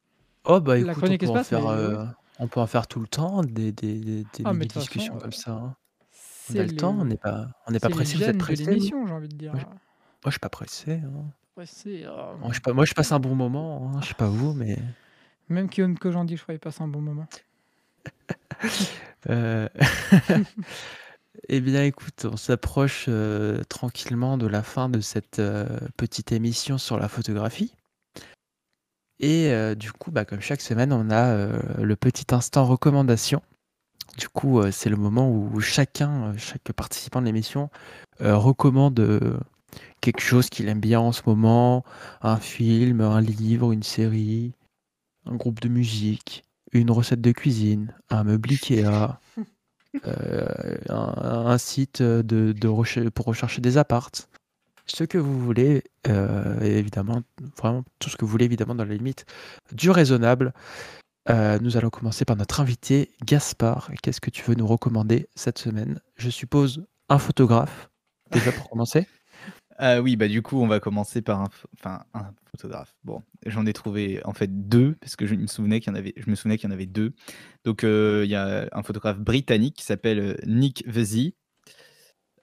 [0.46, 2.06] Oh, bah La écoute, on chronique peut en espace, faire, mais euh,
[2.40, 5.28] on peut en faire tout le temps, des, des, des, des Ah, de façon, comme
[5.28, 5.52] euh, ça.
[5.52, 5.76] hein.
[6.50, 8.18] On a le temps, on n'est pas, on pas pressé.
[8.18, 9.54] Vous êtes de pressé vous l'émission, j'ai envie de dire.
[9.54, 9.72] Moi, Moi,
[10.26, 10.94] je suis pas pressé.
[10.94, 11.26] hein.
[11.58, 13.92] Euh, Moi, je, pas- moi, je passe un bon moment.
[13.96, 14.02] hein.
[14.02, 14.78] Je sais pas vous, mais.
[15.50, 15.70] Même
[16.12, 17.28] j'en dis, je crois qu'il passe un bon moment.
[19.30, 19.68] Euh,
[21.50, 26.78] Eh bien, écoute, on s'approche euh, tranquillement de la fin de cette euh, petite émission
[26.78, 27.74] sur la photographie.
[29.20, 33.42] Et euh, du coup, bah, comme chaque semaine, on a euh, le petit instant recommandation.
[34.18, 37.70] Du coup, euh, c'est le moment où chacun, chaque participant de l'émission,
[38.22, 39.38] euh, recommande euh,
[40.02, 41.84] quelque chose qu'il aime bien en ce moment,
[42.22, 44.54] un film, un livre, une série,
[45.26, 49.20] un groupe de musique, une recette de cuisine, un meuble Ikea,
[50.06, 51.14] euh, un,
[51.48, 54.30] un site de, de recher- pour rechercher des appartes.
[54.86, 57.22] Ce que vous voulez, euh, et évidemment,
[57.58, 59.26] vraiment tout ce que vous voulez, évidemment, dans la limite
[59.72, 60.52] du raisonnable.
[61.30, 63.92] Euh, nous allons commencer par notre invité, Gaspard.
[64.02, 66.00] Qu'est-ce que tu veux nous recommander cette semaine?
[66.16, 67.90] Je suppose un photographe,
[68.32, 69.08] déjà pour commencer.
[69.82, 71.48] Ah oui, bah du coup, on va commencer par un,
[71.80, 72.94] enfin, un photographe.
[73.06, 75.98] Bon, j'en ai trouvé en fait deux parce que je me souvenais qu'il y en
[75.98, 77.14] avait, je me souvenais qu'il y en avait deux.
[77.64, 81.34] Donc euh, il y a un photographe britannique qui s'appelle euh, Nick Vesey,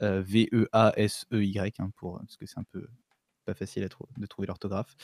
[0.03, 2.87] euh, V-E-A-S-E-Y, hein, pour parce que c'est un peu
[3.45, 4.95] pas facile de trouver l'orthographe.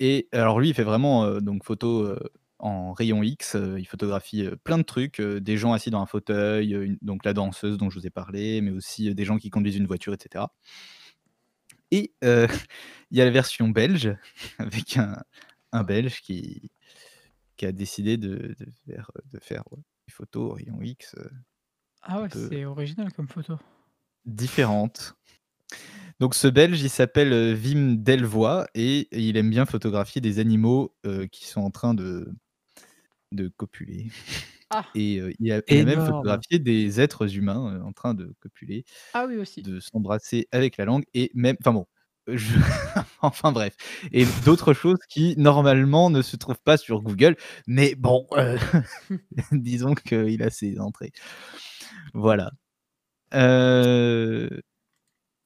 [0.00, 2.18] Et alors lui, il fait vraiment euh, donc photo euh,
[2.58, 3.56] en rayon X.
[3.56, 6.96] euh, il photographie euh, plein de trucs, euh, des gens assis dans un fauteuil, euh,
[7.02, 9.76] donc la danseuse dont je vous ai parlé, mais aussi euh, des gens qui conduisent
[9.76, 10.46] une voiture, etc.
[11.90, 12.46] Et euh,
[13.10, 14.14] il y a la version belge
[14.58, 15.22] avec un,
[15.72, 16.70] un Belge qui,
[17.56, 21.28] qui a décidé de, de faire, de faire ouais, des photos rayon X euh,
[22.02, 23.58] Ah ouais, c'est original comme photo.
[24.24, 25.14] différentes.
[26.18, 30.94] Donc ce Belge, il s'appelle euh, Wim Delvoye et il aime bien photographier des animaux
[31.04, 32.32] euh, qui sont en train de,
[33.32, 34.10] de copuler.
[34.70, 34.84] Ah.
[34.94, 36.06] Et euh, il, a, il a même Énorme.
[36.06, 38.84] photographié des êtres humains euh, en train de copuler.
[39.14, 39.62] Ah oui, aussi.
[39.62, 41.86] de s'embrasser avec la langue et même enfin bon
[42.26, 42.56] je-
[43.22, 43.76] enfin bref
[44.12, 47.36] et d'autres choses qui normalement ne se trouvent pas sur Google
[47.68, 48.58] mais bon euh,
[49.52, 51.12] disons qu'il a ses entrées
[52.14, 52.50] voilà
[53.34, 54.48] Euh,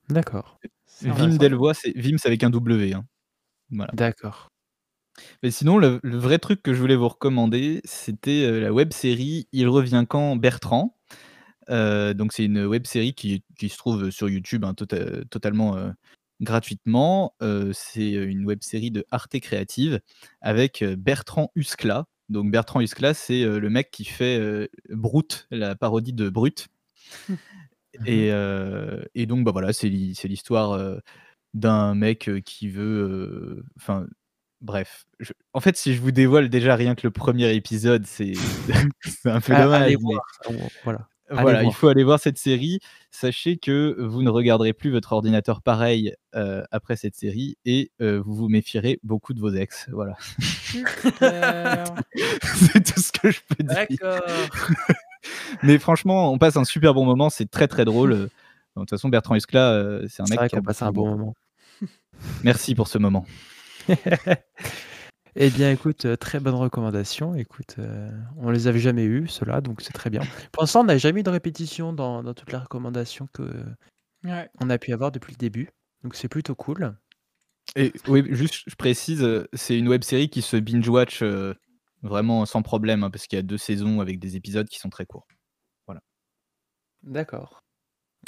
[0.08, 1.38] D'accord, C'est Vim intéressant.
[1.38, 3.04] Delvoye c'est Vim c'est avec un W hein.
[3.70, 4.48] voilà d'accord.
[5.42, 8.92] Mais sinon le, le vrai truc que je voulais vous recommander c'était euh, la web
[8.92, 10.96] série Il revient quand Bertrand
[11.70, 15.76] Euh, donc c'est une web série qui, qui se trouve sur YouTube hein, tota- totalement
[15.76, 15.90] euh,
[16.40, 17.34] gratuitement.
[17.72, 20.00] C'est une web série de Arte Créative
[20.40, 22.06] avec Bertrand Huskla.
[22.28, 26.68] Donc Bertrand Huskla, c'est le mec qui fait Brute, la parodie de Brute.
[28.06, 30.80] Et, euh, et donc bah voilà, c'est l'hi- c'est l'histoire
[31.54, 33.64] d'un mec qui veut, euh.
[34.60, 38.32] Bref, Je- en fait, si je vous dévoile déjà rien que le premier épisode, c'est
[39.24, 39.82] un peu Ah, dommage.
[39.82, 40.22] allez mais- voir.
[40.84, 41.06] Voilà.
[41.32, 41.76] Allez voilà, il voir.
[41.76, 42.80] faut aller voir cette série.
[43.12, 48.20] Sachez que vous ne regarderez plus votre ordinateur pareil euh, après cette série et euh,
[48.24, 49.86] vous vous méfierez beaucoup de vos ex.
[49.92, 50.14] Voilà,
[52.42, 53.74] c'est tout ce que je peux dire.
[53.88, 54.20] D'accord.
[55.62, 57.30] Mais franchement, on passe un super bon moment.
[57.30, 58.10] C'est très très drôle.
[58.10, 58.28] De
[58.76, 61.34] toute façon, Bertrand Huskla, euh, c'est un mec vrai qui a passe un bon moment.
[62.42, 63.24] Merci pour ce moment.
[65.36, 67.36] Eh bien, écoute, euh, très bonne recommandation.
[67.36, 70.22] Écoute, euh, on les avait jamais eus, ceux-là, donc c'est très bien.
[70.50, 73.64] Pour l'instant, on n'a jamais eu de répétition dans, dans toutes les recommandations que
[74.24, 74.50] Ouais.
[74.60, 75.70] on a pu avoir depuis le début.
[76.02, 76.96] Donc c'est plutôt cool.
[77.76, 81.54] Et oui, juste, je précise, euh, c'est une web série qui se binge-watch euh,
[82.02, 84.90] vraiment sans problème, hein, parce qu'il y a deux saisons avec des épisodes qui sont
[84.90, 85.26] très courts.
[87.02, 87.62] D'accord.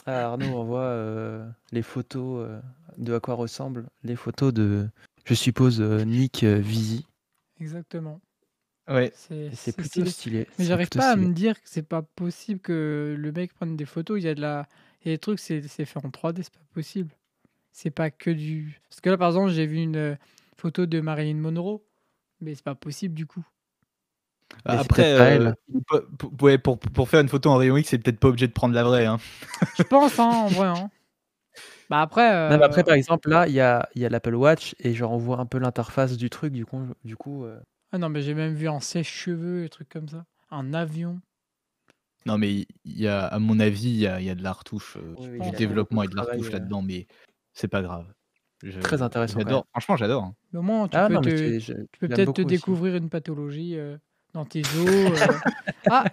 [0.07, 2.61] Ah, Arnaud envoie euh, les photos euh,
[2.97, 4.89] de à quoi ressemblent les photos de,
[5.25, 7.07] je suppose, euh, Nick euh, Visi.
[7.61, 8.21] Exactement.
[8.89, 9.13] Ouais.
[9.15, 10.11] C'est Et C'est c'est plutôt stylé.
[10.11, 10.47] stylé.
[10.59, 13.85] Mais j'arrive pas à me dire que c'est pas possible que le mec prenne des
[13.85, 14.21] photos.
[14.21, 14.67] Il y a de la.
[15.05, 17.11] Il y a des trucs, c'est c'est fait en 3D, c'est pas possible.
[17.73, 18.81] C'est pas que du.
[18.89, 20.15] Parce que là, par exemple, j'ai vu une euh,
[20.57, 21.83] photo de Marilyn Monroe,
[22.41, 23.45] mais c'est pas possible du coup.
[24.67, 25.53] Mais c'est Après, euh,
[26.59, 28.85] pour, pour faire une photo en rayon X, c'est peut-être pas obligé de prendre la
[28.85, 29.07] vraie.
[29.07, 29.19] Hein.
[29.79, 30.69] Je pense, hein, en vrai.
[30.69, 30.91] hein.
[31.91, 32.23] Bah après.
[32.51, 34.75] Non, mais après, euh, par exemple, là, il y a, il y a l'Apple Watch
[34.79, 36.53] et genre on voit un peu l'interface du truc.
[36.53, 37.61] Du coup, du coup euh,
[37.93, 40.25] Ah non, mais j'ai même vu un sèche-cheveux, des trucs comme ça.
[40.51, 41.21] Un avion.
[42.25, 44.43] Non, mais il y a, à mon avis, il y a, il y a de
[44.45, 46.53] la retouche, euh, Oui, oui, du il y a développement et de la retouche euh.
[46.53, 47.07] là-dedans, mais
[47.53, 48.07] c'est pas grave.
[48.63, 49.67] Je- Très intéressant, quand J'adore.
[49.73, 50.25] Franchement, j'adore.
[50.25, 50.35] hein.
[50.53, 52.33] Mais au moins, tu Ah peux, non, mais te, c'est- je- tu peux j'aime peut-être
[52.35, 52.55] te beaucoup aussi.
[52.57, 53.99] découvrir une pathologie euh,
[54.35, 54.69] dans tes os.
[54.79, 55.27] euh.
[55.91, 56.05] Ah,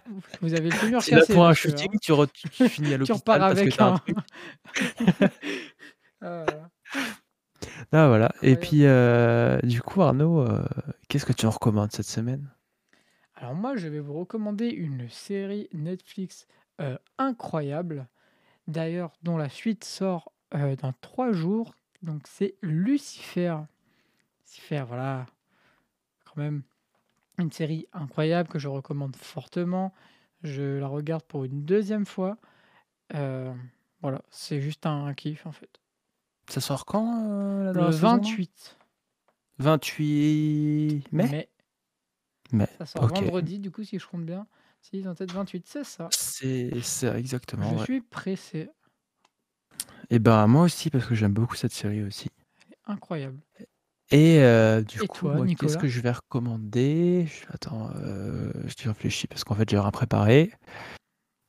[0.41, 1.33] vous avez le fémur C'est cassé.
[1.33, 1.53] pour un hein.
[1.53, 3.93] shooting, tu, re- tu- tu finis à Tu l'hôpital repars parce que avec t'as un
[3.93, 3.97] un.
[3.97, 4.17] truc.
[6.21, 6.69] Ah, voilà.
[7.91, 8.31] Ah, voilà.
[8.41, 10.65] Et puis, euh, du coup, Arnaud, euh,
[11.07, 12.49] qu'est-ce que tu nous recommandes cette semaine?
[13.35, 16.45] Alors moi, je vais vous recommander une série Netflix
[16.81, 18.07] euh, incroyable,
[18.67, 21.73] d'ailleurs dont la suite sort euh, dans trois jours.
[22.03, 23.55] Donc c'est Lucifer.
[24.45, 25.25] Lucifer, voilà,
[26.25, 26.63] quand même
[27.39, 29.93] une série incroyable que je recommande fortement.
[30.43, 32.37] Je la regarde pour une deuxième fois.
[33.15, 33.53] Euh,
[34.01, 35.79] voilà, c'est juste un kiff en fait.
[36.47, 38.77] Ça sort quand euh, Le la saison, là 28
[39.59, 41.29] 28 mai?
[41.29, 41.49] Mai.
[42.51, 44.47] Mai, Ça sort vendredi, du coup, si je compte bien.
[44.81, 46.07] Si, dans tête 28, c'est ça.
[46.11, 47.69] C'est c'est exactement.
[47.71, 47.83] Je ouais.
[47.83, 48.69] suis pressé.
[50.09, 52.29] Et ben moi aussi parce que j'aime beaucoup cette série aussi.
[52.85, 53.39] Incroyable.
[54.11, 57.27] Et euh, du Et coup, toi, moi, qu'est-ce Nicolas que je vais recommander?
[57.53, 57.91] Attends,
[58.65, 60.51] je t'y réfléchis parce qu'en fait j'ai rien préparé.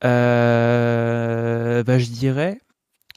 [0.04, 2.60] Euh, bah, je dirais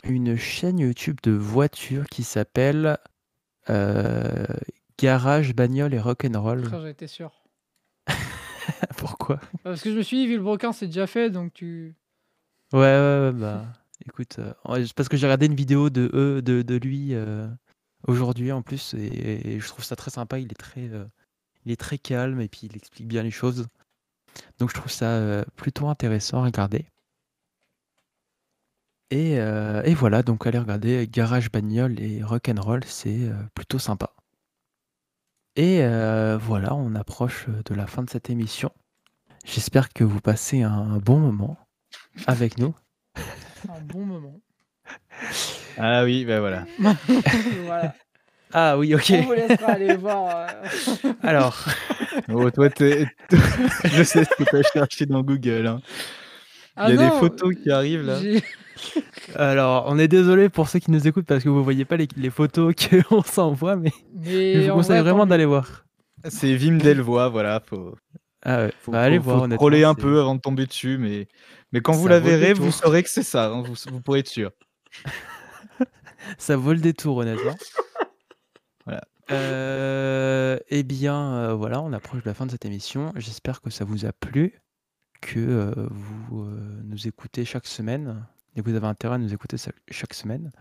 [0.04, 2.98] une chaîne YouTube de voitures qui s'appelle
[3.70, 4.46] euh,
[4.98, 6.66] Garage Bagnole et Rock'n'Roll.
[6.66, 7.32] Frère, j'étais sûr?
[8.98, 9.40] Pourquoi?
[9.64, 11.96] Parce que je me suis dit, vu le broquin, c'est déjà fait, donc tu.
[12.74, 13.66] Ouais, ouais, ouais, bah
[14.06, 17.14] écoute, ouais, parce que j'ai regardé une vidéo de eux, de, de lui
[18.08, 20.40] aujourd'hui en plus, et, et je trouve ça très sympa.
[20.40, 21.06] Il est très, euh,
[21.66, 23.68] il est très calme et puis il explique bien les choses.
[24.60, 26.86] Donc je trouve ça euh, plutôt intéressant à regarder.
[29.12, 34.12] Et, euh, et voilà, donc allez regarder Garage Bagnole et Rock'n'Roll, c'est plutôt sympa.
[35.56, 35.82] Et
[36.40, 38.72] voilà, on approche de la fin de cette émission.
[39.46, 41.58] J'espère que vous passez un bon moment
[42.26, 42.74] avec nous.
[43.70, 44.42] Un bon moment.
[45.78, 46.66] Ah oui, ben voilà.
[47.66, 47.96] voilà.
[48.56, 49.12] Ah oui, ok.
[49.18, 50.36] On vous laissera aller voir.
[50.38, 51.66] euh, Alors,
[52.32, 53.08] Oh, toi, t'es-
[53.86, 55.66] je sais ce que t'as cherché dans Google.
[55.68, 55.82] hein.
[56.76, 58.20] Ah Il y a non, des photos qui arrivent là.
[58.22, 58.44] j'ai-
[59.36, 62.08] alors, on est désolé pour ceux qui nous écoutent parce que vous voyez pas les,
[62.18, 62.74] les photos
[63.10, 65.86] qu'on s'envoie, mais Mais je vous conseille vrai, vraiment d'aller voir.
[66.28, 67.62] C'est Vim Delvoye, voilà.
[67.66, 67.96] Faut,
[68.44, 69.58] Ah ouais, faut, bah, allez faut- voir faut honnêtement.
[69.58, 71.28] scroller un c'est- peu avant de tomber dessus, mais,
[71.72, 73.46] mais quand vous la verrez, vous saurez que c'est ça.
[73.48, 74.52] hein, vous, vous pourrez être sûr.
[76.38, 77.56] Ça vaut le détour, honnêtement.
[78.86, 79.02] Voilà.
[79.32, 83.14] Euh, eh bien, euh, voilà, on approche de la fin de cette émission.
[83.16, 84.62] J'espère que ça vous a plu,
[85.22, 89.34] que euh, vous euh, nous écoutez chaque semaine et que vous avez intérêt à nous
[89.34, 89.58] écouter
[89.90, 90.52] chaque semaine.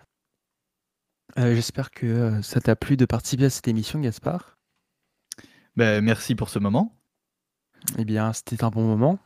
[1.39, 4.59] Euh, J'espère que euh, ça t'a plu de participer à cette émission, Gaspard.
[5.77, 6.95] Ben, merci pour ce moment.
[7.99, 9.19] Eh bien, c'était un bon moment.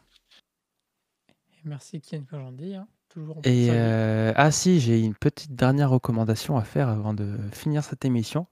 [1.65, 2.77] Merci Kian Kojandi.
[2.77, 2.87] Hein.
[3.17, 7.83] Toujours Et euh, ah si, j'ai une petite dernière recommandation à faire avant de finir
[7.83, 8.47] cette émission.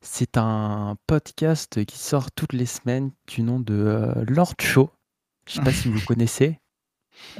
[0.00, 4.90] C'est un podcast qui sort toutes les semaines du nom de euh, Lord Show.
[5.48, 6.60] Je sais pas si vous connaissez.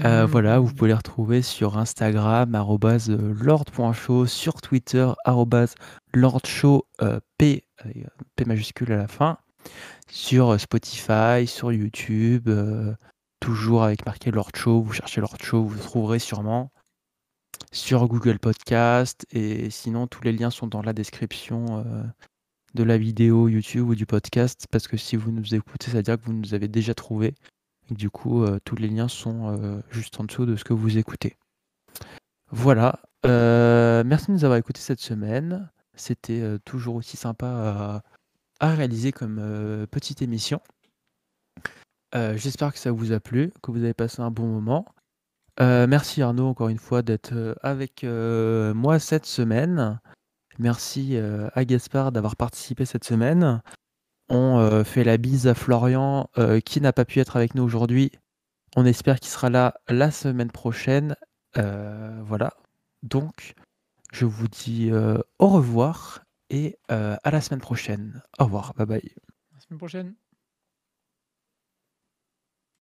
[0.00, 0.26] Euh.
[0.26, 5.76] Voilà, vous pouvez les retrouver sur Instagram, arrobase, lord.show, sur Twitter, arrobase,
[6.14, 6.84] lordshow,
[7.38, 7.62] P,
[8.34, 9.38] P majuscule à la fin,
[10.10, 12.50] sur Spotify, sur YouTube,
[13.40, 16.70] toujours avec marqué Lord Show, vous cherchez Lord Show, vous trouverez sûrement,
[17.72, 22.02] sur Google Podcast, et sinon tous les liens sont dans la description euh,
[22.74, 26.02] de la vidéo YouTube ou du podcast, parce que si vous nous écoutez, ça veut
[26.02, 27.34] dire que vous nous avez déjà trouvé.
[27.90, 30.72] Et du coup, euh, tous les liens sont euh, juste en dessous de ce que
[30.72, 31.36] vous écoutez.
[32.50, 33.00] Voilà.
[33.24, 35.70] Merci de nous avoir écoutés cette semaine.
[35.94, 38.02] C'était toujours aussi sympa
[38.60, 40.60] à, réaliser comme petite émission.
[42.14, 44.86] Euh, J'espère que ça vous a plu, que vous avez passé un bon moment.
[45.60, 50.00] Euh, merci Arnaud encore une fois d'être euh, avec moi cette semaine.
[50.58, 53.60] Merci à Gaspard d'avoir participé cette semaine.
[54.30, 56.30] On fait la bise à Florian
[56.64, 58.10] qui n'a pas pu être avec nous aujourd'hui.
[58.74, 61.14] On espère qu'il sera là la semaine prochaine.
[61.54, 62.54] Voilà.
[63.02, 63.52] Donc,
[64.14, 64.90] je vous dis
[65.38, 68.22] au revoir et à la semaine prochaine.
[68.38, 69.12] Au revoir, bye bye.
[69.52, 70.14] La semaine prochaine.